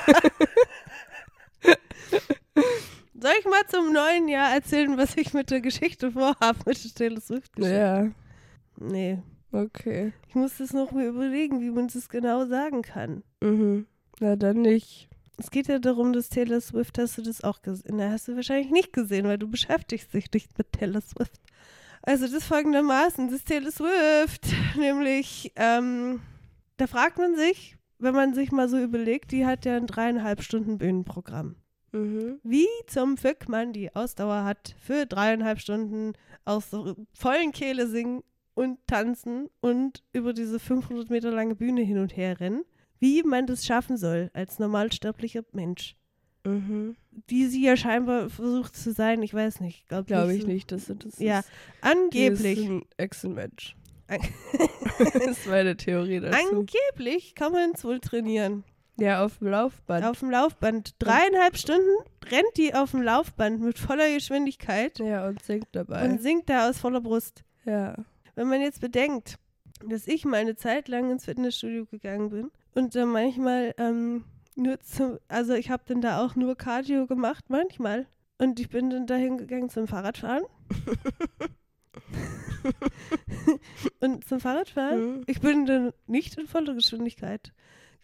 [3.21, 6.91] Soll ich mal zum neuen Jahr erzählen, was ich mit der Geschichte vorhabe, mit der
[6.93, 7.77] Taylor Swift-Geschichte?
[7.77, 8.11] Ja,
[8.79, 9.19] Nee.
[9.53, 10.13] okay.
[10.29, 13.23] Ich muss das noch mir überlegen, wie man das genau sagen kann.
[13.43, 13.87] Mhm.
[14.21, 15.09] Na dann nicht.
[15.37, 17.97] Es geht ja darum, dass Taylor Swift, hast du das auch gesehen?
[17.97, 21.41] Na, hast du wahrscheinlich nicht gesehen, weil du beschäftigst dich nicht mit Taylor Swift.
[22.03, 24.47] Also das folgendermaßen, das Taylor Swift,
[24.79, 26.21] nämlich, ähm,
[26.79, 30.43] da fragt man sich, wenn man sich mal so überlegt, die hat ja ein dreieinhalb
[30.43, 31.57] Stunden Bühnenprogramm.
[31.93, 32.39] Mhm.
[32.43, 36.13] Wie zum Fick man die Ausdauer hat, für dreieinhalb Stunden
[36.45, 38.23] aus so vollen Kehle singen
[38.55, 42.65] und tanzen und über diese 500 Meter lange Bühne hin und her rennen,
[42.99, 45.97] wie man das schaffen soll als normalsterblicher Mensch.
[46.45, 46.97] mhm.
[47.29, 49.23] die sie ja scheinbar versucht zu sein.
[49.23, 49.89] Ich weiß nicht.
[49.89, 50.47] Glaube glaub ich so.
[50.47, 50.73] nicht.
[50.73, 51.43] Das, das ja,
[51.81, 52.59] angeblich.
[52.59, 53.77] ist ein Echsenmensch.
[54.09, 56.37] das ist meine Theorie dazu.
[56.51, 58.65] Angeblich kann man es wohl trainieren.
[59.01, 60.05] Ja, auf dem Laufband.
[60.05, 60.95] Auf dem Laufband.
[60.99, 61.91] Dreieinhalb Stunden
[62.31, 64.99] rennt die auf dem Laufband mit voller Geschwindigkeit.
[64.99, 66.05] Ja, und singt dabei.
[66.05, 67.43] Und singt da aus voller Brust.
[67.65, 67.95] Ja.
[68.35, 69.37] Wenn man jetzt bedenkt,
[69.87, 74.79] dass ich mal eine Zeit lang ins Fitnessstudio gegangen bin und dann manchmal ähm, nur
[74.81, 78.07] zum, also ich habe dann da auch nur Cardio gemacht, manchmal.
[78.39, 80.45] Und ich bin dann dahin gegangen zum Fahrradfahren.
[84.01, 85.23] und zum Fahrradfahren, mhm.
[85.27, 87.53] ich bin dann nicht in voller Geschwindigkeit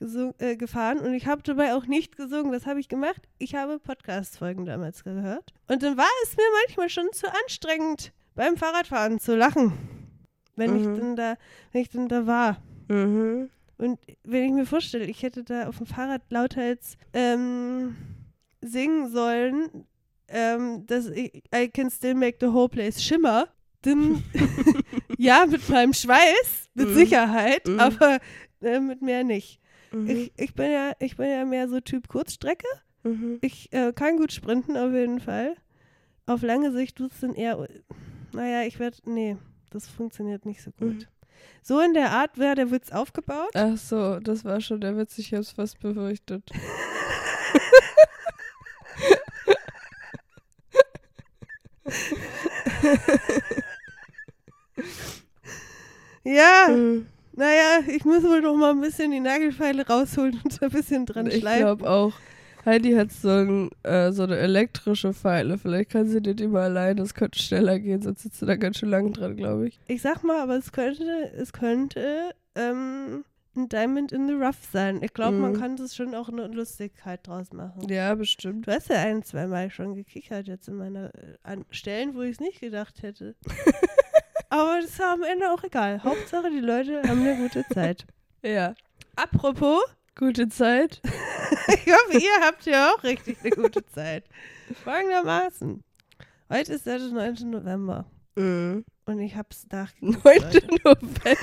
[0.00, 2.52] äh, gefahren und ich habe dabei auch nicht gesungen.
[2.52, 3.22] Was habe ich gemacht?
[3.38, 5.54] Ich habe Podcast-Folgen damals gehört.
[5.68, 9.72] Und dann war es mir manchmal schon zu anstrengend, beim Fahrradfahren zu lachen.
[10.54, 10.80] Wenn mhm.
[10.80, 11.36] ich dann da,
[11.72, 12.62] wenn ich dann da war.
[12.88, 13.50] Mhm.
[13.78, 17.96] Und wenn ich mir vorstelle, ich hätte da auf dem Fahrrad lauthals ähm,
[18.60, 19.86] singen sollen,
[20.28, 23.48] ähm, dass ich I can still make the whole place shimmer,
[23.82, 24.22] dann
[25.18, 26.94] ja, mit meinem Schweiß, mit mhm.
[26.94, 27.80] Sicherheit, mhm.
[27.80, 28.18] aber
[28.60, 29.60] äh, mit mehr nicht.
[29.92, 30.08] Mhm.
[30.08, 32.66] Ich, ich, bin ja, ich bin ja mehr so Typ Kurzstrecke.
[33.02, 33.38] Mhm.
[33.40, 35.54] Ich äh, kann gut sprinten auf jeden Fall.
[36.26, 37.68] Auf lange Sicht tut es dann eher,
[38.32, 39.36] naja, ich werde, nee,
[39.70, 40.94] das funktioniert nicht so gut.
[40.94, 41.06] Mhm.
[41.62, 43.50] So in der Art wäre der Witz aufgebaut.
[43.54, 46.50] Ach so, das war schon der Witz, ich habe es fast befürchtet.
[56.24, 56.68] ja.
[56.70, 57.06] Mhm.
[57.36, 61.26] Naja, ich muss wohl noch mal ein bisschen die Nagelfeile rausholen und ein bisschen dran
[61.26, 61.58] ich schleifen.
[61.58, 62.12] Ich glaube auch.
[62.64, 65.56] Heidi hat so, ein, äh, so eine elektrische Pfeile.
[65.56, 66.96] Vielleicht kann sie nicht immer allein.
[66.96, 69.78] Das könnte schneller gehen, sonst sitzt du da ganz schön lang dran, glaube ich.
[69.86, 75.00] Ich sag mal, aber es könnte, es könnte ähm, ein Diamond in the Rough sein.
[75.02, 75.42] Ich glaube, mhm.
[75.42, 77.88] man kann das schon auch eine Lustigkeit draus machen.
[77.88, 78.66] Ja, bestimmt.
[78.66, 82.22] Du hast ja ein, zwei Mal schon gekichert jetzt in meiner äh, an Stellen, wo
[82.22, 83.36] ich es nicht gedacht hätte.
[84.48, 86.02] Aber das ist am Ende auch egal.
[86.02, 88.06] Hauptsache, die Leute haben eine gute Zeit.
[88.42, 88.74] Ja.
[89.16, 89.82] Apropos.
[90.18, 91.02] Gute Zeit.
[91.68, 94.24] ich hoffe, ihr habt ja auch richtig eine gute Zeit.
[94.82, 95.84] Folgendermaßen.
[96.48, 97.50] Heute ist der 9.
[97.50, 98.06] November.
[98.34, 98.84] Mhm.
[99.04, 100.24] Und ich hab's nachgeguckt.
[100.24, 100.40] 9.
[100.84, 101.36] November.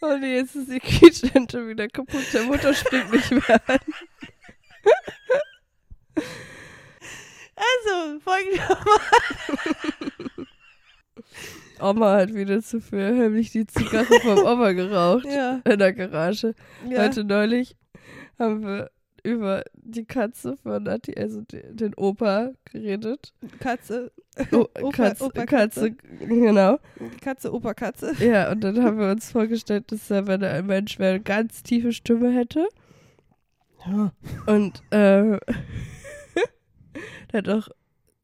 [0.00, 2.24] oh nee, jetzt ist die Quietschente wieder kaputt.
[2.32, 3.78] Der Mutter springt nicht mehr an.
[8.36, 10.46] Folgendermaßen.
[11.80, 15.60] Oma hat wieder zu viel heimlich die Zigarre vom Oma geraucht ja.
[15.64, 16.54] in der Garage.
[16.88, 17.02] Ja.
[17.02, 17.76] Heute neulich
[18.38, 18.90] haben wir
[19.22, 23.34] über die Katze von Nati, also den Opa, geredet.
[23.58, 24.12] Katze.
[24.52, 25.92] O Opa, Katze, Opa, Katze.
[25.92, 26.78] Katze, genau.
[27.20, 28.14] Katze, Opa, Katze.
[28.20, 31.22] Ja, und dann haben wir uns vorgestellt, dass er, wenn er ein Mensch wäre, eine
[31.22, 32.68] ganz tiefe Stimme hätte.
[33.86, 34.12] Ja.
[34.46, 35.38] Und äh,
[37.32, 37.68] der hat auch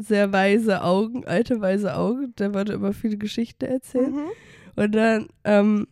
[0.02, 2.34] sehr weise Augen, alte weise Augen.
[2.38, 4.12] Der wollte immer viele Geschichten erzählen.
[4.12, 4.30] Mhm.
[4.76, 5.86] Und dann ähm,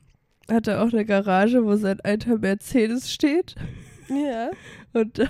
[0.51, 3.55] hat er auch eine Garage, wo sein alter Mercedes steht.
[4.09, 4.51] Ja.
[4.93, 5.27] Und da,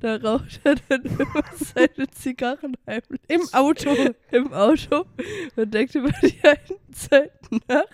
[0.00, 3.20] da raucht er dann immer seine Zigarren heimlich.
[3.28, 3.90] Im Auto.
[4.30, 5.06] Im Auto.
[5.56, 7.84] Und denkt über die alten Zeiten nach.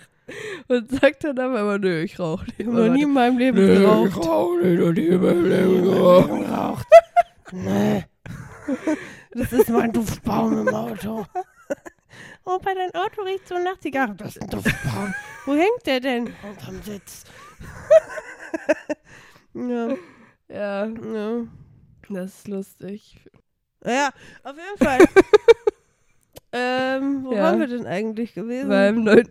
[0.67, 2.59] Und sagt dann aber immer, nö, ich rauche nicht.
[2.59, 4.07] Ich habe noch nie in meinem Leben nö, geraucht.
[4.09, 6.87] Ich rauche nicht, noch nie in meinem Leben geraucht.
[7.51, 8.05] Nee.
[9.31, 11.25] Das ist mein Duftbaum im Auto.
[12.45, 14.15] Oh, bei deinem Auto riecht so nach Zigarre.
[14.15, 15.13] Das ist ein Duftbaum.
[15.45, 16.33] Wo hängt der denn?
[16.43, 17.23] Unterm Sitz.
[19.53, 19.95] ja.
[20.49, 20.85] ja.
[20.87, 21.47] Ja.
[22.09, 23.19] Das ist lustig.
[23.85, 24.09] Ja,
[24.43, 24.99] auf jeden Fall.
[26.51, 27.43] ähm, wo ja.
[27.43, 28.69] waren wir denn eigentlich gewesen?
[28.69, 29.27] Beim 9.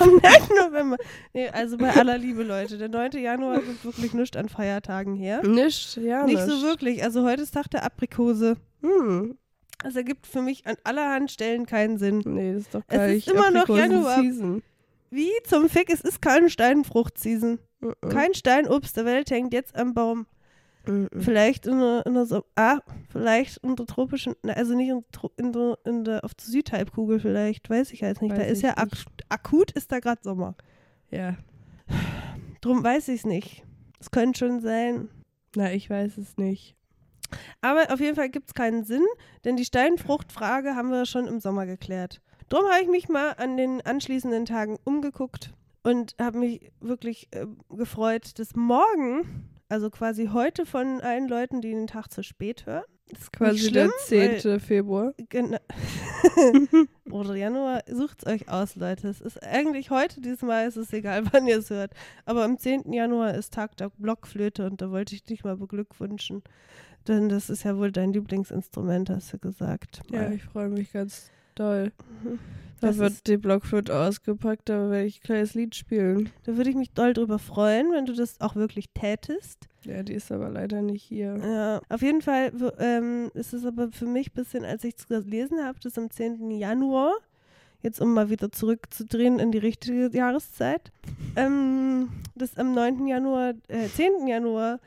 [0.00, 0.20] Am 9.
[0.64, 0.96] November.
[1.32, 2.78] Nee, also bei aller Liebe, Leute.
[2.78, 3.12] Der 9.
[3.12, 5.42] Januar ist wirklich nichts an Feiertagen her.
[5.44, 6.24] Nicht, ja.
[6.24, 6.48] Nicht nischt.
[6.48, 7.02] so wirklich.
[7.04, 8.56] Also heute ist Tag der Aprikose.
[8.86, 9.38] Hm.
[9.82, 12.22] Das ergibt für mich an allerhand Stellen keinen Sinn.
[12.24, 13.26] Nee, das ist doch gar nicht.
[13.28, 14.20] Es ist immer noch Januar.
[14.20, 14.62] Season.
[15.10, 17.58] Wie zum Fick, es ist kein Steinfruchtseason.
[17.82, 18.08] Uh -uh.
[18.08, 20.26] Kein Steinobst der Welt hängt jetzt am Baum.
[20.88, 22.78] Uh vielleicht in der, in der ah,
[23.10, 25.04] vielleicht in der tropischen, also nicht in,
[25.36, 28.32] in, der, in der, auf der Südhalbkugel vielleicht, weiß ich jetzt nicht.
[28.32, 28.90] Weiß da ist ja ak
[29.28, 30.54] akut ist da gerade Sommer.
[31.10, 31.36] Ja.
[32.60, 33.64] Drum weiß ich es nicht.
[34.00, 35.08] Es könnte schon sein.
[35.54, 36.76] Na, ich weiß es nicht.
[37.60, 39.04] Aber auf jeden Fall gibt es keinen Sinn,
[39.44, 42.20] denn die Steinfruchtfrage haben wir schon im Sommer geklärt.
[42.48, 47.46] Drum habe ich mich mal an den anschließenden Tagen umgeguckt und habe mich wirklich äh,
[47.70, 52.84] gefreut, dass morgen, also quasi heute von allen Leuten, die den Tag zu spät hören,
[53.08, 54.60] das ist quasi schlimm, der 10.
[54.60, 55.14] Februar.
[55.28, 55.58] Genau.
[57.10, 59.08] oder Januar, sucht's euch aus, Leute.
[59.08, 61.92] Es ist eigentlich heute, diesmal ist es egal, wann ihr es hört.
[62.24, 62.92] Aber am 10.
[62.92, 66.42] Januar ist Tag der Blockflöte und da wollte ich dich mal beglückwünschen.
[67.08, 70.00] Denn das ist ja wohl dein Lieblingsinstrument, hast du gesagt.
[70.10, 70.34] Ja, Mal.
[70.34, 71.92] ich freue mich ganz doll.
[72.80, 76.28] Da Das wird die Blockflöte ausgepackt, da werde ich ein kleines Lied spielen.
[76.44, 79.66] Da würde ich mich doll drüber freuen, wenn du das auch wirklich tätest.
[79.84, 81.38] Ja, die ist aber leider nicht hier.
[81.38, 85.08] Ja, auf jeden Fall ähm, ist es aber für mich ein bisschen, als ich es
[85.08, 86.50] gelesen habe, das am 10.
[86.50, 87.14] Januar,
[87.82, 90.92] jetzt um mal wieder zurückzudrehen in die richtige Jahreszeit,
[91.36, 93.06] ähm, das am 9.
[93.06, 94.26] Januar, äh, 10.
[94.26, 94.80] Januar,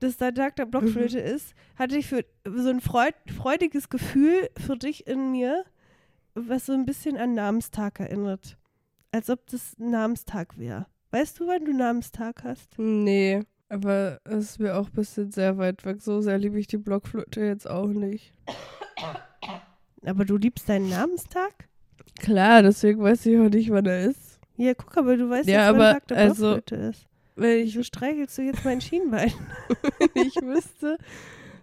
[0.00, 4.76] das der Tag der Blockflöte ist, hatte ich für so ein freud, freudiges Gefühl für
[4.76, 5.64] dich in mir,
[6.34, 8.56] was so ein bisschen an Namenstag erinnert.
[9.10, 10.86] Als ob das Namenstag wäre.
[11.10, 12.78] Weißt du, wann du Namenstag hast?
[12.78, 16.02] Nee, aber es mir auch ein bisschen sehr weit weg.
[16.02, 18.32] So sehr liebe ich die Blockflöte jetzt auch nicht.
[20.04, 21.68] Aber du liebst deinen Namenstag?
[22.20, 24.38] Klar, deswegen weiß ich auch nicht, wann er ist.
[24.56, 27.07] Ja, guck, aber du weißt Ja, jetzt, wann aber Tag der also- Blockflöte ist.
[27.38, 29.32] Wenn Wieso streichelst du jetzt mein Schienbein?
[30.14, 30.98] wenn ich wüsste,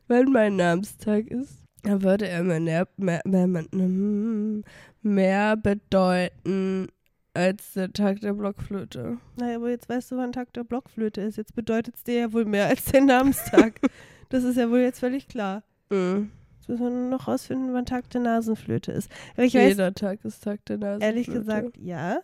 [0.07, 4.63] wann mein Namenstag ist, dann würde er mir mehr, mehr, mehr, mehr,
[5.01, 6.87] mehr bedeuten
[7.33, 9.17] als der Tag der Blockflöte.
[9.35, 11.35] naja, aber jetzt weißt du, wann Tag der Blockflöte ist.
[11.35, 13.81] Jetzt bedeutet es dir ja wohl mehr als dein Namenstag.
[14.29, 15.63] das ist ja wohl jetzt völlig klar.
[15.89, 16.31] Mhm.
[16.55, 19.11] Jetzt müssen wir nur noch rausfinden, wann Tag der Nasenflöte ist.
[19.35, 21.05] Weiß, Jeder Tag ist Tag der Nasenflöte.
[21.05, 22.21] ehrlich gesagt, ja.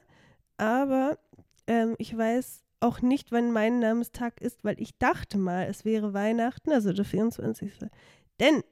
[0.56, 1.18] Aber
[1.68, 6.13] ähm, ich weiß auch nicht, wann mein Namenstag ist, weil ich dachte mal, es wäre
[6.13, 7.72] Weihnachten, also der 24.
[8.39, 8.63] Denn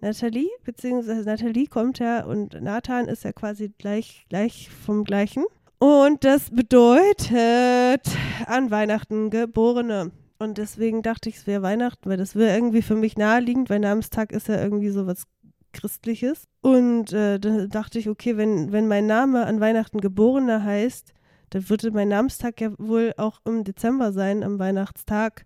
[0.00, 5.44] Nathalie, beziehungsweise Nathalie kommt ja und Nathan ist ja quasi gleich, gleich vom gleichen.
[5.78, 8.06] Und das bedeutet
[8.46, 10.10] an Weihnachten Geborene.
[10.38, 13.78] Und deswegen dachte ich, es wäre Weihnachten, weil das wäre irgendwie für mich naheliegend, weil
[13.78, 15.24] Namenstag ist ja irgendwie sowas
[15.72, 16.48] Christliches.
[16.60, 21.12] Und äh, da dachte ich, okay, wenn, wenn mein Name an Weihnachten Geborener heißt,
[21.52, 25.44] dann würde mein Namenstag ja wohl auch im Dezember sein, am Weihnachtstag.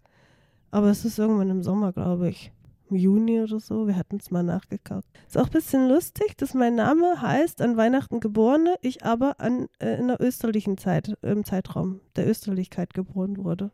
[0.71, 2.53] Aber es ist irgendwann im Sommer, glaube ich.
[2.88, 3.88] Im Juni oder so.
[3.88, 5.09] Wir hatten es mal nachgekauft.
[5.27, 9.66] Ist auch ein bisschen lustig, dass mein Name heißt an Weihnachten Geborene, ich aber an,
[9.81, 13.73] äh, in der österlichen Zeit, im Zeitraum der Österlichkeit geboren wurde.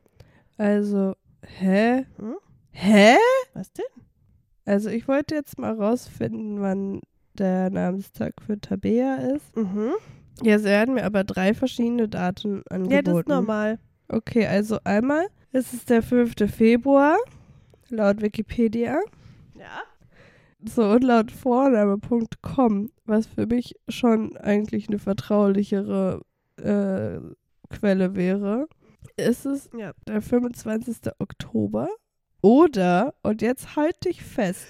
[0.56, 2.06] Also, hä?
[2.16, 2.36] Hm?
[2.70, 3.16] Hä?
[3.52, 3.84] Was denn?
[4.64, 7.02] Also, ich wollte jetzt mal rausfinden, wann
[7.34, 9.54] der Namenstag für Tabea ist.
[9.54, 9.92] Mhm.
[10.42, 12.92] Ja, sie hatten mir aber drei verschiedene Daten angeboten.
[12.94, 13.78] Ja, das ist normal.
[14.08, 16.34] Okay, also einmal ist es der 5.
[16.54, 17.16] Februar,
[17.88, 18.98] laut Wikipedia.
[19.58, 19.82] Ja.
[20.64, 26.22] So, und laut Vorname.com, was für mich schon eigentlich eine vertraulichere
[26.56, 27.18] äh,
[27.68, 28.68] Quelle wäre,
[29.16, 29.92] ist es Ja.
[30.06, 31.12] der 25.
[31.18, 31.88] Oktober.
[32.42, 34.66] Oder, und jetzt halt dich fest.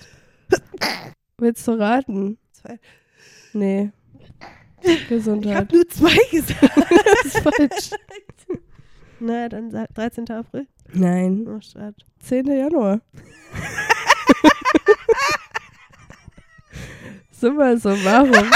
[1.38, 2.38] Willst du raten?
[2.52, 2.78] Zwei.
[3.52, 3.90] Nee.
[4.82, 5.56] Ich Gesundheit.
[5.56, 6.62] habe nur zwei gesagt.
[6.90, 7.90] das ist falsch.
[9.20, 10.28] Na, dann sag 13.
[10.30, 10.66] April.
[10.92, 11.46] Nein.
[11.46, 11.94] Oh, schade.
[12.20, 12.46] 10.
[12.46, 13.00] Januar.
[17.30, 18.50] Summa summarum.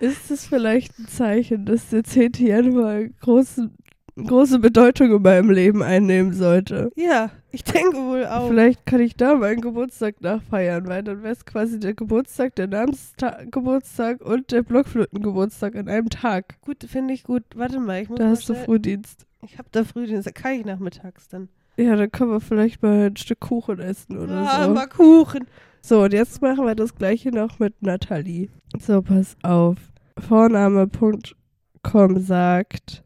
[0.00, 2.32] Ist es vielleicht ein Zeichen, dass der 10.
[2.38, 3.70] Januar große,
[4.16, 6.90] große Bedeutung in meinem Leben einnehmen sollte?
[6.96, 8.48] Ja, ich denke wohl auch.
[8.48, 12.68] Vielleicht kann ich da meinen Geburtstag nachfeiern, weil dann wäre es quasi der Geburtstag, der
[12.68, 16.60] Namensgeburtstag und der Blockflötengeburtstag an einem Tag.
[16.60, 17.42] Gut, finde ich gut.
[17.54, 19.26] Warte mal, ich muss Da mal hast du Frühdienst.
[19.42, 21.48] Ich habe da Frühdienst, da kann ich nachmittags dann.
[21.76, 24.74] Ja, dann können wir vielleicht mal ein Stück Kuchen essen oder ah, so.
[24.74, 25.46] mal Kuchen.
[25.80, 28.48] So, und jetzt machen wir das gleiche noch mit Nathalie.
[28.78, 29.76] So, pass auf.
[30.18, 33.04] Vorname.com sagt,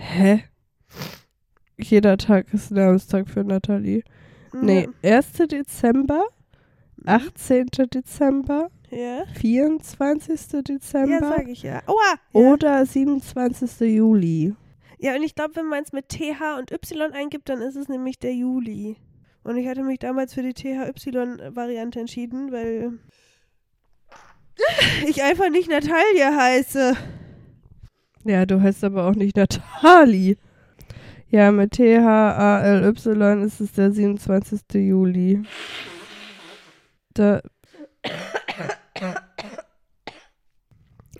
[0.00, 0.44] hä?
[1.78, 4.02] Jeder Tag ist Namenstag für Nathalie.
[4.52, 5.32] Nee, 1.
[5.50, 6.22] Dezember,
[7.06, 7.66] 18.
[7.94, 10.52] Dezember, Ja, 24.
[10.52, 11.82] ja Dezember sag ich ja.
[11.86, 12.14] Ja.
[12.32, 13.80] oder 27.
[13.96, 14.54] Juli.
[14.98, 17.88] ja, und ich glaube, wenn man es mit TH und Y eingibt, dann ist es
[17.88, 18.96] nämlich der Juli.
[19.42, 22.98] Und ich hatte mich damals für die THY-Variante entschieden, weil
[25.08, 26.96] ich einfach nicht Natalie heiße.
[28.24, 30.36] Ja, du heißt aber auch nicht Nathalie.
[31.30, 34.60] Ja, mit T-H-A-L-Y ist es der 27.
[34.74, 35.42] Juli.
[37.14, 37.40] Da.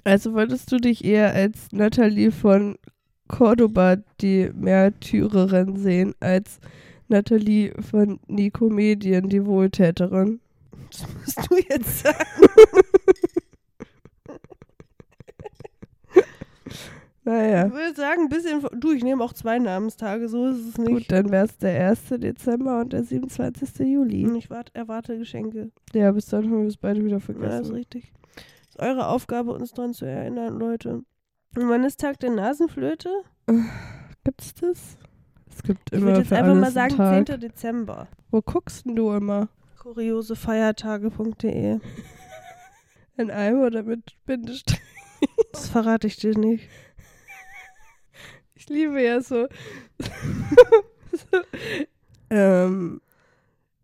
[0.05, 2.77] Also wolltest du dich eher als Nathalie von
[3.29, 6.59] Cordoba, die Märtyrerin, sehen, als
[7.09, 10.41] Nathalie von Nikomedien, die Wohltäterin?
[10.91, 12.25] Das musst du jetzt sagen.
[17.24, 17.66] Naja.
[17.66, 18.66] Ich würde sagen, ein bisschen.
[18.80, 20.90] Du, ich nehme auch zwei Namenstage, so ist es nicht.
[20.90, 22.00] Gut, dann wäre es der 1.
[22.18, 23.78] Dezember und der 27.
[23.80, 24.26] Juli.
[24.26, 25.70] Und ich wart, erwarte Geschenke.
[25.92, 27.74] Ja, bis dann haben wir es beide wieder Ja, das ist vergessen.
[27.74, 28.12] richtig.
[28.68, 31.02] ist eure Aufgabe, uns daran zu erinnern, Leute.
[31.56, 33.11] Und wann ist Tag der Nasenflöte?
[34.24, 34.96] Gibt's das?
[35.50, 37.28] Es gibt Ich immer würde jetzt einfach mal sagen einen 10.
[37.35, 37.40] Tag.
[37.40, 38.09] Dezember.
[38.30, 39.48] Wo guckst denn du immer?
[39.78, 41.80] Kuriosefeiertage.de
[43.16, 44.80] In einem oder mit Bindestrich?
[45.52, 46.66] Das verrate ich dir nicht.
[48.61, 49.49] Ich liebe ja so,
[51.12, 51.38] so
[52.31, 53.01] ähm,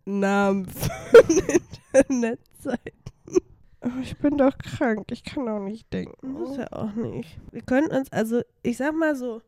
[0.05, 1.25] Namen von
[1.95, 2.93] Internetseiten.
[3.81, 6.31] Aber ich bin doch krank, ich kann auch nicht denken.
[6.31, 7.39] Muss ja auch nicht.
[7.53, 9.41] Wir können uns, also ich sag mal so,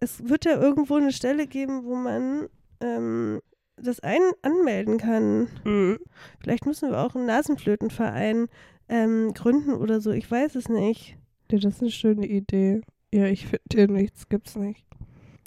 [0.00, 2.48] es wird ja irgendwo eine Stelle geben, wo man
[2.80, 3.40] ähm,
[3.76, 5.46] das ein anmelden kann.
[5.62, 6.00] Mhm.
[6.40, 8.48] Vielleicht müssen wir auch einen Nasenflötenverein
[8.88, 10.10] ähm, gründen oder so.
[10.10, 11.16] Ich weiß es nicht.
[11.52, 12.80] Ja, das ist eine schöne Idee.
[13.14, 14.86] Ja, ich finde hier nichts, gibt's nicht.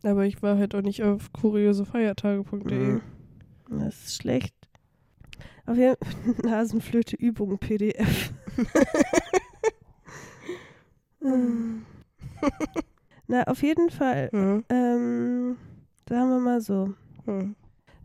[0.04, 2.78] Aber ich war halt auch nicht auf kuriosefeiertage.de.
[2.78, 3.02] Mhm.
[3.70, 4.56] Das ist schlecht.
[5.66, 8.32] Auf jeden Fall Nasenflöte Übung PDF.
[13.28, 14.30] Na, auf jeden Fall.
[14.32, 14.64] Mhm.
[14.70, 15.58] Ähm,
[16.08, 16.94] sagen wir mal so.
[17.26, 17.56] Mhm.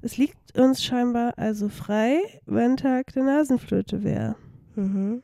[0.01, 4.37] Es liegt uns scheinbar also frei, wann Tag der Nasenflöte wäre.
[4.75, 5.23] Mhm.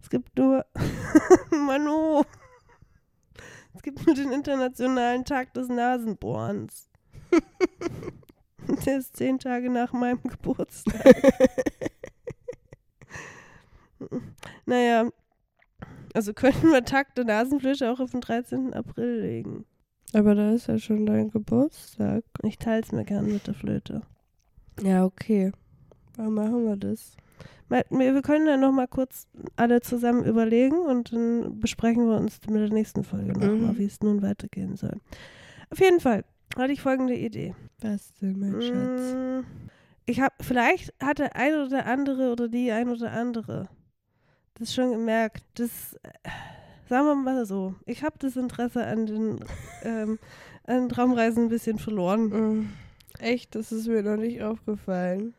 [0.00, 0.64] Es gibt nur.
[1.50, 2.22] Manu!
[3.74, 6.88] Es gibt nur den Internationalen Tag des Nasenbohrens.
[8.86, 11.14] Der ist zehn Tage nach meinem Geburtstag.
[14.66, 15.10] naja,
[16.14, 18.72] also könnten wir Tag der Nasenflöte auch auf den 13.
[18.72, 19.66] April legen.
[20.12, 22.24] Aber da ist ja schon dein Geburtstag.
[22.42, 24.02] Ich teile es mir gern mit der Flöte.
[24.80, 25.52] Ja, okay.
[26.16, 27.16] Wann machen wir das?
[27.68, 32.68] Wir können dann nochmal kurz alle zusammen überlegen und dann besprechen wir uns mit der
[32.68, 33.78] nächsten Folge nochmal, Mhm.
[33.78, 34.96] wie es nun weitergehen soll.
[35.70, 36.24] Auf jeden Fall
[36.56, 37.54] hatte ich folgende Idee.
[37.80, 39.14] Was denn, mein Schatz?
[39.14, 39.46] Mm,
[40.06, 43.68] Ich habe, vielleicht hat der ein oder andere oder die ein oder andere
[44.54, 45.42] das schon gemerkt.
[45.54, 46.28] Das, äh,
[46.88, 49.40] sagen wir mal so, ich habe das Interesse an den,
[49.82, 50.18] ähm,
[50.66, 52.28] an Traumreisen ein bisschen verloren.
[52.28, 52.70] Mhm.
[53.18, 55.34] Echt, das ist mir noch nicht aufgefallen.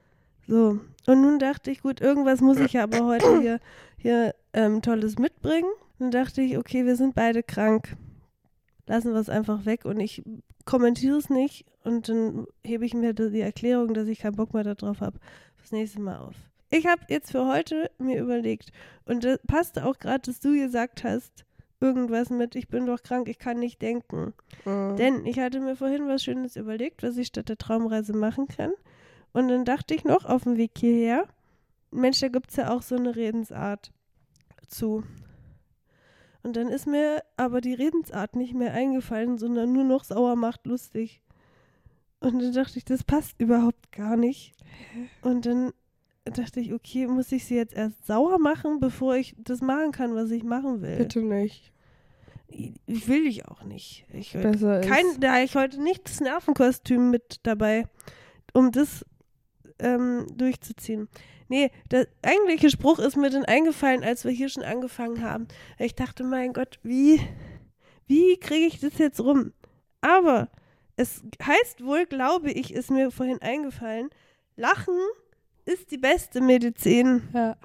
[0.47, 3.59] So, und nun dachte ich, gut, irgendwas muss ich ja aber heute hier,
[3.97, 5.69] hier ähm, Tolles mitbringen.
[5.99, 7.95] Dann dachte ich, okay, wir sind beide krank.
[8.87, 10.23] Lassen wir es einfach weg und ich
[10.65, 14.63] kommentiere es nicht und dann hebe ich mir die Erklärung, dass ich keinen Bock mehr
[14.63, 15.19] darauf habe,
[15.55, 16.35] fürs nächste Mal auf.
[16.69, 18.71] Ich habe jetzt für heute mir überlegt
[19.05, 21.45] und das passt auch gerade, dass du gesagt hast,
[21.79, 24.33] irgendwas mit, ich bin doch krank, ich kann nicht denken.
[24.65, 24.95] Mhm.
[24.97, 28.73] Denn ich hatte mir vorhin was Schönes überlegt, was ich statt der Traumreise machen kann.
[29.35, 31.27] Und dann dachte ich noch auf dem Weg hierher,
[31.91, 33.91] Mensch, da gibt es ja auch so eine Redensart
[34.65, 35.03] zu.
[36.41, 40.65] Und dann ist mir aber die Redensart nicht mehr eingefallen, sondern nur noch sauer macht
[40.65, 41.21] lustig.
[42.21, 44.53] Und dann dachte ich, das passt überhaupt gar nicht.
[45.21, 45.73] Und dann
[46.23, 50.15] dachte ich, okay, muss ich sie jetzt erst sauer machen, bevor ich das machen kann,
[50.15, 50.95] was ich machen will?
[50.95, 51.73] Bitte nicht.
[52.47, 54.05] Ich will ich auch nicht.
[54.13, 55.21] Ich, Besser kein, ist.
[55.21, 57.85] da ich heute nicht das Nervenkostüm mit dabei,
[58.53, 59.03] um das
[59.79, 61.09] ähm, durchzuziehen.
[61.47, 65.47] Nee, der eigentliche Spruch ist mir dann eingefallen, als wir hier schon angefangen haben.
[65.77, 67.21] Ich dachte, mein Gott, wie,
[68.07, 69.53] wie kriege ich das jetzt rum?
[70.01, 70.49] Aber
[70.95, 74.09] es heißt wohl, glaube ich, ist mir vorhin eingefallen,
[74.55, 74.97] Lachen
[75.65, 77.23] ist die beste Medizin.
[77.33, 77.57] Ja,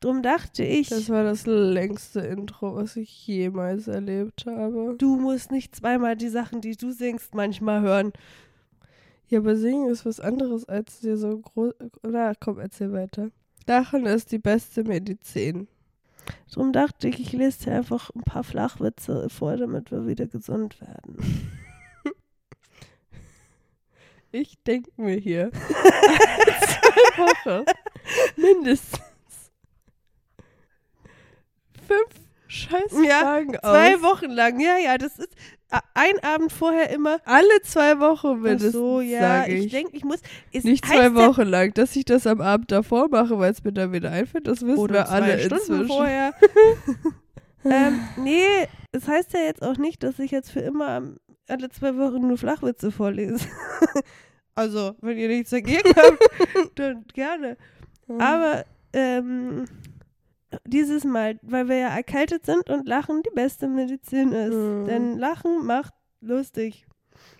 [0.00, 4.94] Drum dachte ich, das war das längste Intro, was ich jemals erlebt habe.
[4.96, 8.12] du musst nicht zweimal die Sachen, die du singst, manchmal hören.
[9.30, 11.72] Ja, aber singen ist was anderes als dir so groß.
[12.02, 13.30] Na, komm, erzähl weiter.
[13.66, 15.68] Lachen ist die beste Medizin.
[16.52, 20.80] Drum dachte ich, ich lese dir einfach ein paar Flachwitze vor, damit wir wieder gesund
[20.80, 21.16] werden.
[24.32, 27.64] Ich denke mir hier zwei Wochen
[28.36, 29.00] mindestens
[31.88, 34.02] fünf scheiß Ja, Zwei aus.
[34.02, 35.34] Wochen lang, ja, ja, das ist
[35.94, 37.18] ein Abend vorher immer.
[37.24, 39.70] Alle zwei Wochen Ach mindestens, so, ja, ich, ich.
[39.72, 40.20] denke, ich muss.
[40.52, 43.72] Es Nicht zwei Wochen lang, dass ich das am Abend davor mache, weil es mir
[43.72, 45.86] dann wieder einfällt, das wissen Oder wir alle Stunden inzwischen.
[45.86, 46.34] vorher.
[47.64, 51.02] ähm, nee, es heißt ja jetzt auch nicht, dass ich jetzt für immer
[51.48, 53.46] alle zwei Wochen nur Flachwitze vorlese.
[54.56, 57.56] also, wenn ihr nichts dagegen habt, dann gerne.
[58.18, 59.66] Aber ähm,
[60.66, 64.54] dieses Mal, weil wir ja erkältet sind und Lachen die beste Medizin ist.
[64.54, 64.84] Mhm.
[64.86, 66.86] Denn Lachen macht lustig.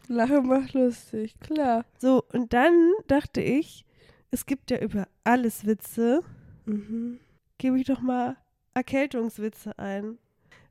[0.08, 1.84] Lachen macht lustig, klar.
[1.98, 3.84] So, und dann dachte ich,
[4.30, 6.22] es gibt ja über alles Witze.
[6.66, 7.18] Mhm.
[7.58, 8.36] Gebe ich doch mal
[8.74, 10.18] Erkältungswitze ein.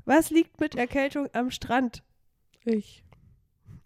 [0.05, 2.03] Was liegt mit Erkältung am Strand?
[2.65, 3.03] Ich.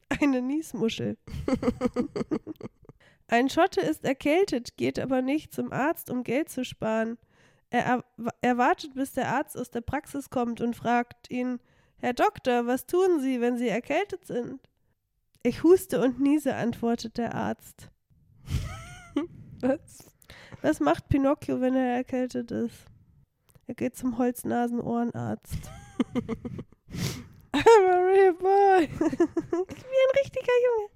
[0.09, 1.17] Eine Niesmuschel.
[3.27, 7.17] Ein Schotte ist erkältet, geht aber nicht zum Arzt, um Geld zu sparen.
[7.73, 8.03] Er,
[8.41, 11.59] er wartet, bis der Arzt aus der Praxis kommt und fragt ihn,
[11.97, 14.59] Herr Doktor, was tun Sie, wenn Sie erkältet sind?
[15.41, 17.89] Ich huste und niese, antwortet der Arzt.
[19.59, 20.11] was?
[20.61, 22.85] Was macht Pinocchio, wenn er erkältet ist?
[23.65, 25.71] Er geht zum Holznasen-Ohrenarzt.
[27.53, 28.87] I'm a real boy.
[28.99, 30.89] Wie ein richtiger Junge.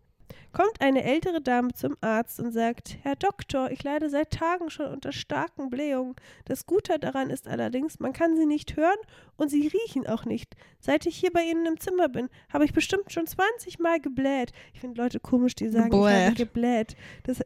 [0.57, 4.87] Kommt eine ältere Dame zum Arzt und sagt, Herr Doktor, ich leide seit Tagen schon
[4.87, 6.15] unter starken Blähungen.
[6.45, 8.97] Das Gute daran ist allerdings, man kann sie nicht hören
[9.35, 10.55] und sie riechen auch nicht.
[10.79, 14.51] Seit ich hier bei Ihnen im Zimmer bin, habe ich bestimmt schon 20 Mal gebläht.
[14.73, 16.15] Ich finde Leute komisch, die sagen, gebläht.
[16.15, 16.95] ich habe gebläht.
[17.21, 17.43] Das,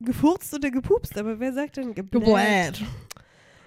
[0.00, 2.24] gefurzt oder gepupst, aber wer sagt denn gebläht?
[2.24, 2.82] gebläht.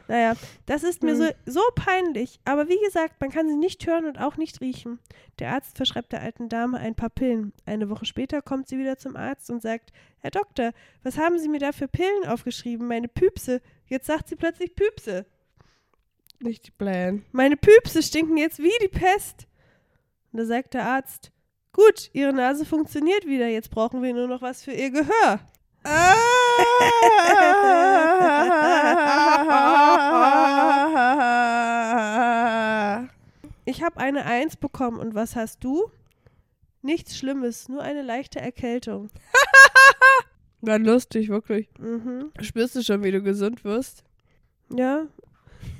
[0.10, 0.34] Naja,
[0.66, 1.18] das ist mir hm.
[1.18, 2.40] so, so peinlich.
[2.44, 4.98] Aber wie gesagt, man kann sie nicht hören und auch nicht riechen.
[5.38, 7.54] Der Arzt verschreibt der alten Dame ein paar Pillen.
[7.68, 10.72] Eine Woche später kommt sie wieder zum Arzt und sagt, Herr Doktor,
[11.04, 12.88] was haben Sie mir da für Pillen aufgeschrieben?
[12.88, 13.62] Meine Püpse.
[13.86, 15.28] Jetzt sagt sie plötzlich Püpse.
[16.40, 17.22] Nicht die Pläne.
[17.32, 19.48] Meine Püpse stinken jetzt wie die Pest.
[20.32, 21.32] Und da sagt der Arzt,
[21.72, 23.48] gut, Ihre Nase funktioniert wieder.
[23.48, 25.40] Jetzt brauchen wir nur noch was für Ihr Gehör.
[25.84, 26.49] Ah!
[33.70, 35.92] Ich habe eine Eins bekommen und was hast du?
[36.82, 39.12] Nichts Schlimmes, nur eine leichte Erkältung.
[40.62, 41.70] War lustig, wirklich.
[41.78, 42.32] Mhm.
[42.42, 44.04] Spürst du schon, wie du gesund wirst?
[44.76, 45.06] Ja.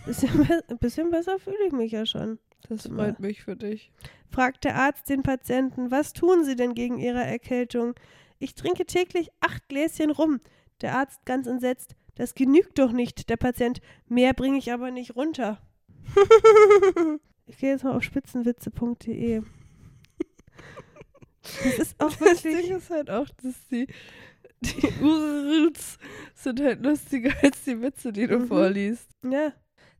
[0.06, 2.38] Bisschen, ein bisschen besser fühle ich mich ja schon.
[2.70, 3.92] Das freut mich für dich.
[4.30, 7.96] Fragt der Arzt den Patienten, was tun sie denn gegen ihre Erkältung?
[8.38, 10.42] Ich trinke täglich acht Gläschen rum.
[10.82, 11.96] Der Arzt ganz entsetzt.
[12.16, 13.82] Das genügt doch nicht, der Patient.
[14.08, 15.62] Mehr bringe ich aber nicht runter.
[17.46, 19.42] ich gehe jetzt mal auf spitzenwitze.de.
[21.64, 22.42] Das ist auch wirklich.
[22.42, 23.88] Das Ding ist halt auch, dass die,
[24.62, 25.98] die URLs
[26.36, 28.48] sind halt lustiger als die Witze, die du mhm.
[28.48, 29.10] vorliest.
[29.24, 29.54] Ja.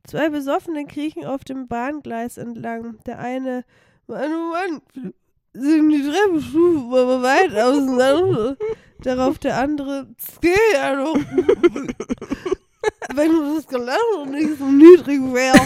[0.04, 2.98] Zwei Besoffene kriechen auf dem Bahngleis entlang.
[3.04, 3.64] Der eine,
[4.06, 5.14] Mann, oh Mann,
[5.52, 8.56] sind die Treppenstufen aber weit auseinander.
[9.02, 11.16] Darauf der andere, es geht ja noch.
[13.14, 15.60] Wenn du das Geländer nicht so niedrig wäre.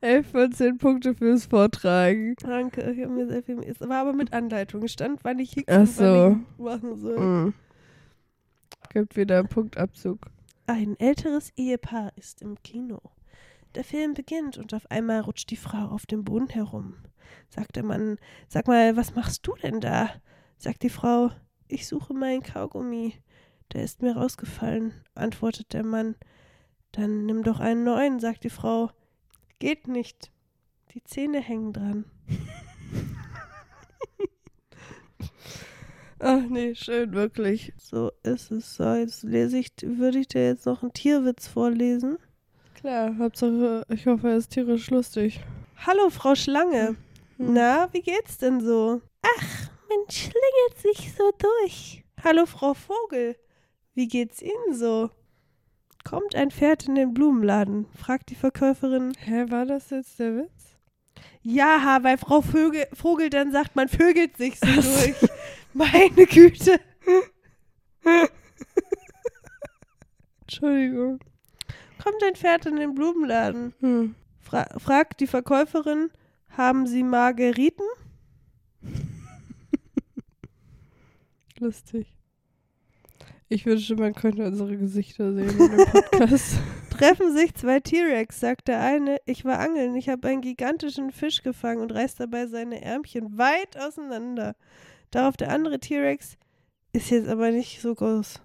[0.00, 2.34] 11 von 10 Punkte fürs Vortragen.
[2.40, 3.62] Danke, ich habe mir sehr viel.
[3.62, 4.86] Es war aber mit Anleitung.
[4.88, 6.36] Stand, wann ich hickse Ach so.
[6.62, 7.18] machen soll.
[7.18, 7.54] Mm.
[8.92, 10.26] Gibt wieder einen Punktabzug.
[10.66, 13.00] Ein älteres Ehepaar ist im Kino.
[13.74, 16.96] Der Film beginnt und auf einmal rutscht die Frau auf dem Boden herum.
[17.48, 18.18] Sagt der Mann,
[18.48, 20.10] sag mal, was machst du denn da?
[20.58, 21.30] Sagt die Frau,
[21.68, 23.14] ich suche meinen Kaugummi.
[23.72, 26.16] Der ist mir rausgefallen, antwortet der Mann.
[26.92, 28.90] Dann nimm doch einen neuen, sagt die Frau.
[29.58, 30.30] Geht nicht.
[30.92, 32.04] Die Zähne hängen dran.
[36.18, 37.72] Ach nee, schön, wirklich.
[37.78, 38.92] So ist es so.
[38.94, 42.18] Jetzt lese ich, würde ich dir jetzt noch einen Tierwitz vorlesen.
[42.74, 45.40] Klar, Hauptsache, ich hoffe, er ist tierisch lustig.
[45.86, 46.96] Hallo, Frau Schlange.
[47.36, 47.52] Hm.
[47.52, 49.00] Na, wie geht's denn so?
[49.22, 52.02] Ach, man schlingelt sich so durch.
[52.24, 53.36] Hallo, Frau Vogel.
[53.94, 55.10] Wie geht's Ihnen so?
[56.04, 59.12] Kommt ein Pferd in den Blumenladen, fragt die Verkäuferin.
[59.18, 60.76] Hä, war das jetzt der Witz?
[61.42, 65.14] Ja, weil Frau Vögel, Vogel dann sagt, man vögelt sich so durch.
[65.72, 66.80] Meine Güte.
[70.42, 71.20] Entschuldigung
[72.02, 73.74] kommt ein Pferd in den Blumenladen.
[73.80, 74.14] Hm.
[74.40, 76.10] Fra fragt die Verkäuferin,
[76.50, 77.86] haben Sie Margeriten?
[81.58, 82.06] Lustig.
[83.48, 86.54] Ich wünschte, man könnte unsere Gesichter sehen in dem Podcast.
[86.90, 89.18] Treffen sich zwei T-Rex, sagt der eine.
[89.26, 93.78] Ich war angeln, ich habe einen gigantischen Fisch gefangen und reißt dabei seine Ärmchen weit
[93.78, 94.56] auseinander.
[95.10, 96.38] Darauf der andere T-Rex
[96.92, 98.40] ist jetzt aber nicht so groß.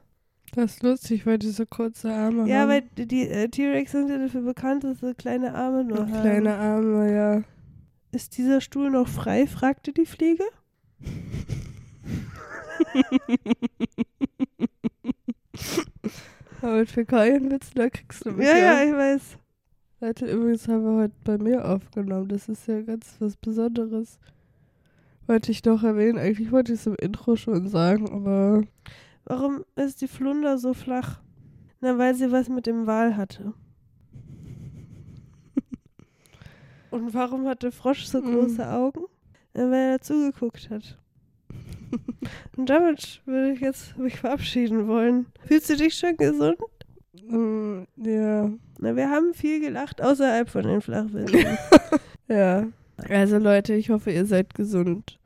[0.54, 2.72] Das ist lustig, weil die so kurze Arme ja, haben.
[2.72, 6.22] Ja, weil die äh, T-Rex sind ja dafür bekannt, dass sie kleine Arme nur haben.
[6.22, 7.44] Kleine Arme, ja.
[8.12, 9.46] Ist dieser Stuhl noch frei?
[9.48, 10.44] fragte die Fliege.
[16.62, 18.48] Aber mit Fäkalienwitzen, da kriegst du mich.
[18.48, 19.38] Ja, ja, ich weiß.
[20.00, 22.28] Leute, übrigens haben wir heute bei mir aufgenommen.
[22.30, 24.20] Das ist ja ganz was Besonderes.
[25.28, 26.18] Wollte ich doch erwähnen.
[26.18, 28.64] Eigentlich wollte ich es im Intro schon sagen, aber
[29.30, 31.20] Warum ist die Flunder so flach?
[31.82, 33.54] Na, weil sie was mit dem Wal hatte.
[36.92, 38.34] Und warum hat der Frosch so mhm.
[38.34, 38.70] große mm.
[38.70, 39.02] Augen?
[39.54, 40.98] Na, weil er zugeguckt hat.
[42.56, 45.26] Und damit würde ich jetzt mich verabschieden wollen.
[45.46, 46.58] Fühlst du dich schon gesund?
[47.28, 48.50] Mm, ja.
[48.80, 51.58] Na, wir haben viel gelacht außerhalb von den Flachwitzen.
[52.30, 52.66] ja.
[53.10, 55.20] Also Leute, ich hoffe, ihr seid gesund.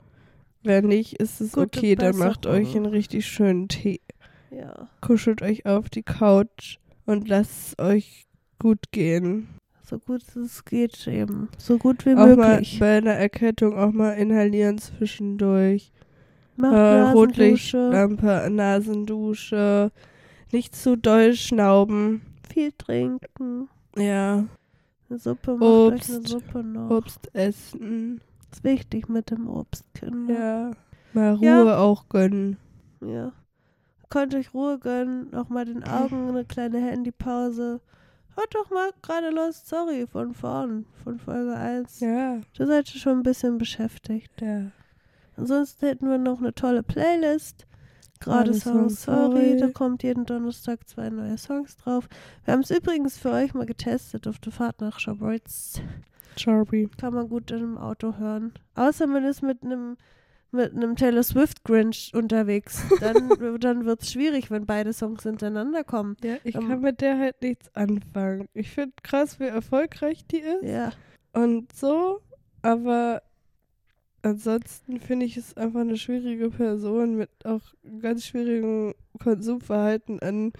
[0.63, 3.99] Wenn nicht, ist es Gute okay, dann macht euch einen richtig schönen Tee.
[4.51, 4.89] Ja.
[5.01, 8.25] Kuschelt euch auf die Couch und lasst es euch
[8.59, 9.47] gut gehen.
[9.83, 11.49] So gut es geht eben.
[11.57, 12.77] So gut wie Auch mal möglich.
[12.79, 15.91] bei einer Erkältung auch mal inhalieren zwischendurch.
[16.57, 17.17] Macht Äh, Nasendusche.
[17.17, 19.91] Rotlichtlampe, Nasendusche.
[20.51, 22.21] Nicht zu doll schnauben.
[22.53, 23.67] Viel trinken.
[23.97, 24.45] Ja.
[25.09, 26.11] Eine Suppe macht euch Obst.
[26.11, 26.89] eine Suppe noch.
[26.91, 28.21] Obst essen.
[28.51, 30.33] Ist wichtig mit dem Obst, Kinder.
[30.33, 30.71] Ja.
[31.13, 31.77] Mal Ruhe Ja.
[31.77, 32.57] auch gönnen.
[33.01, 33.31] Ja.
[34.09, 37.79] Könnt euch Ruhe gönnen, auch mal den Augen eine kleine Handypause.
[38.35, 41.99] Hört doch mal gerade Lost Sorry von vorn, von Folge 1.
[42.01, 42.39] Ja.
[42.57, 44.41] Da seid ihr schon ein bisschen beschäftigt.
[44.41, 44.71] Ja.
[45.37, 47.65] Ansonsten hätten wir noch eine tolle Playlist.
[48.19, 49.57] Gerade Gerade Song Song Sorry.
[49.57, 49.57] Sorry.
[49.59, 52.07] Da kommt jeden Donnerstag zwei neue Songs drauf.
[52.45, 55.81] Wir haben es übrigens für euch mal getestet auf der Fahrt nach Schabolz.
[56.37, 56.89] Charby.
[56.97, 58.53] Kann man gut in einem Auto hören.
[58.75, 59.97] Außer man ist mit einem
[60.51, 62.83] mit einem Taylor Swift Grinch unterwegs.
[62.99, 63.29] Dann,
[63.59, 66.17] dann wird es schwierig, wenn beide Songs hintereinander kommen.
[66.23, 68.47] Ja, ich Ähm, kann mit der halt nichts anfangen.
[68.53, 70.63] Ich finde krass, wie erfolgreich die ist.
[70.63, 70.91] Ja.
[71.33, 72.19] Und so,
[72.61, 73.21] aber
[74.21, 77.61] ansonsten finde ich es einfach eine schwierige Person mit auch
[78.01, 80.51] ganz schwierigem Konsumverhalten an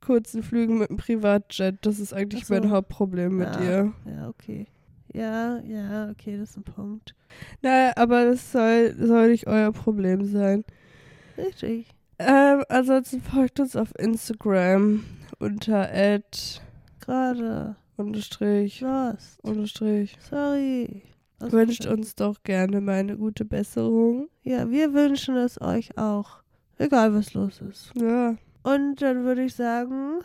[0.00, 1.78] kurzen Flügen mit dem Privatjet.
[1.82, 2.54] Das ist eigentlich so.
[2.54, 3.62] mein Hauptproblem mit ja.
[3.62, 3.92] ihr.
[4.06, 4.66] Ja, okay.
[5.12, 7.14] Ja, ja, okay, das ist ein Punkt.
[7.62, 10.64] Naja, aber das soll, soll nicht euer Problem sein.
[11.36, 11.86] Richtig.
[12.18, 15.04] Ähm, ansonsten folgt uns auf Instagram
[15.38, 16.60] unter ad
[17.00, 17.76] Gerade.
[17.96, 19.38] unterstrich Lost.
[19.42, 20.16] unterstrich.
[20.28, 21.02] Sorry.
[21.38, 24.28] Was Wünscht uns doch gerne mal eine gute Besserung.
[24.42, 26.42] Ja, wir wünschen es euch auch.
[26.78, 27.92] Egal, was los ist.
[27.94, 28.34] Ja,
[28.64, 30.18] Und dann würde ich sagen,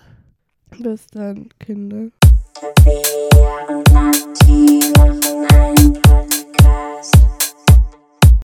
[0.80, 2.10] bis dann, Kinder.
[2.62, 4.38] Be fear of love,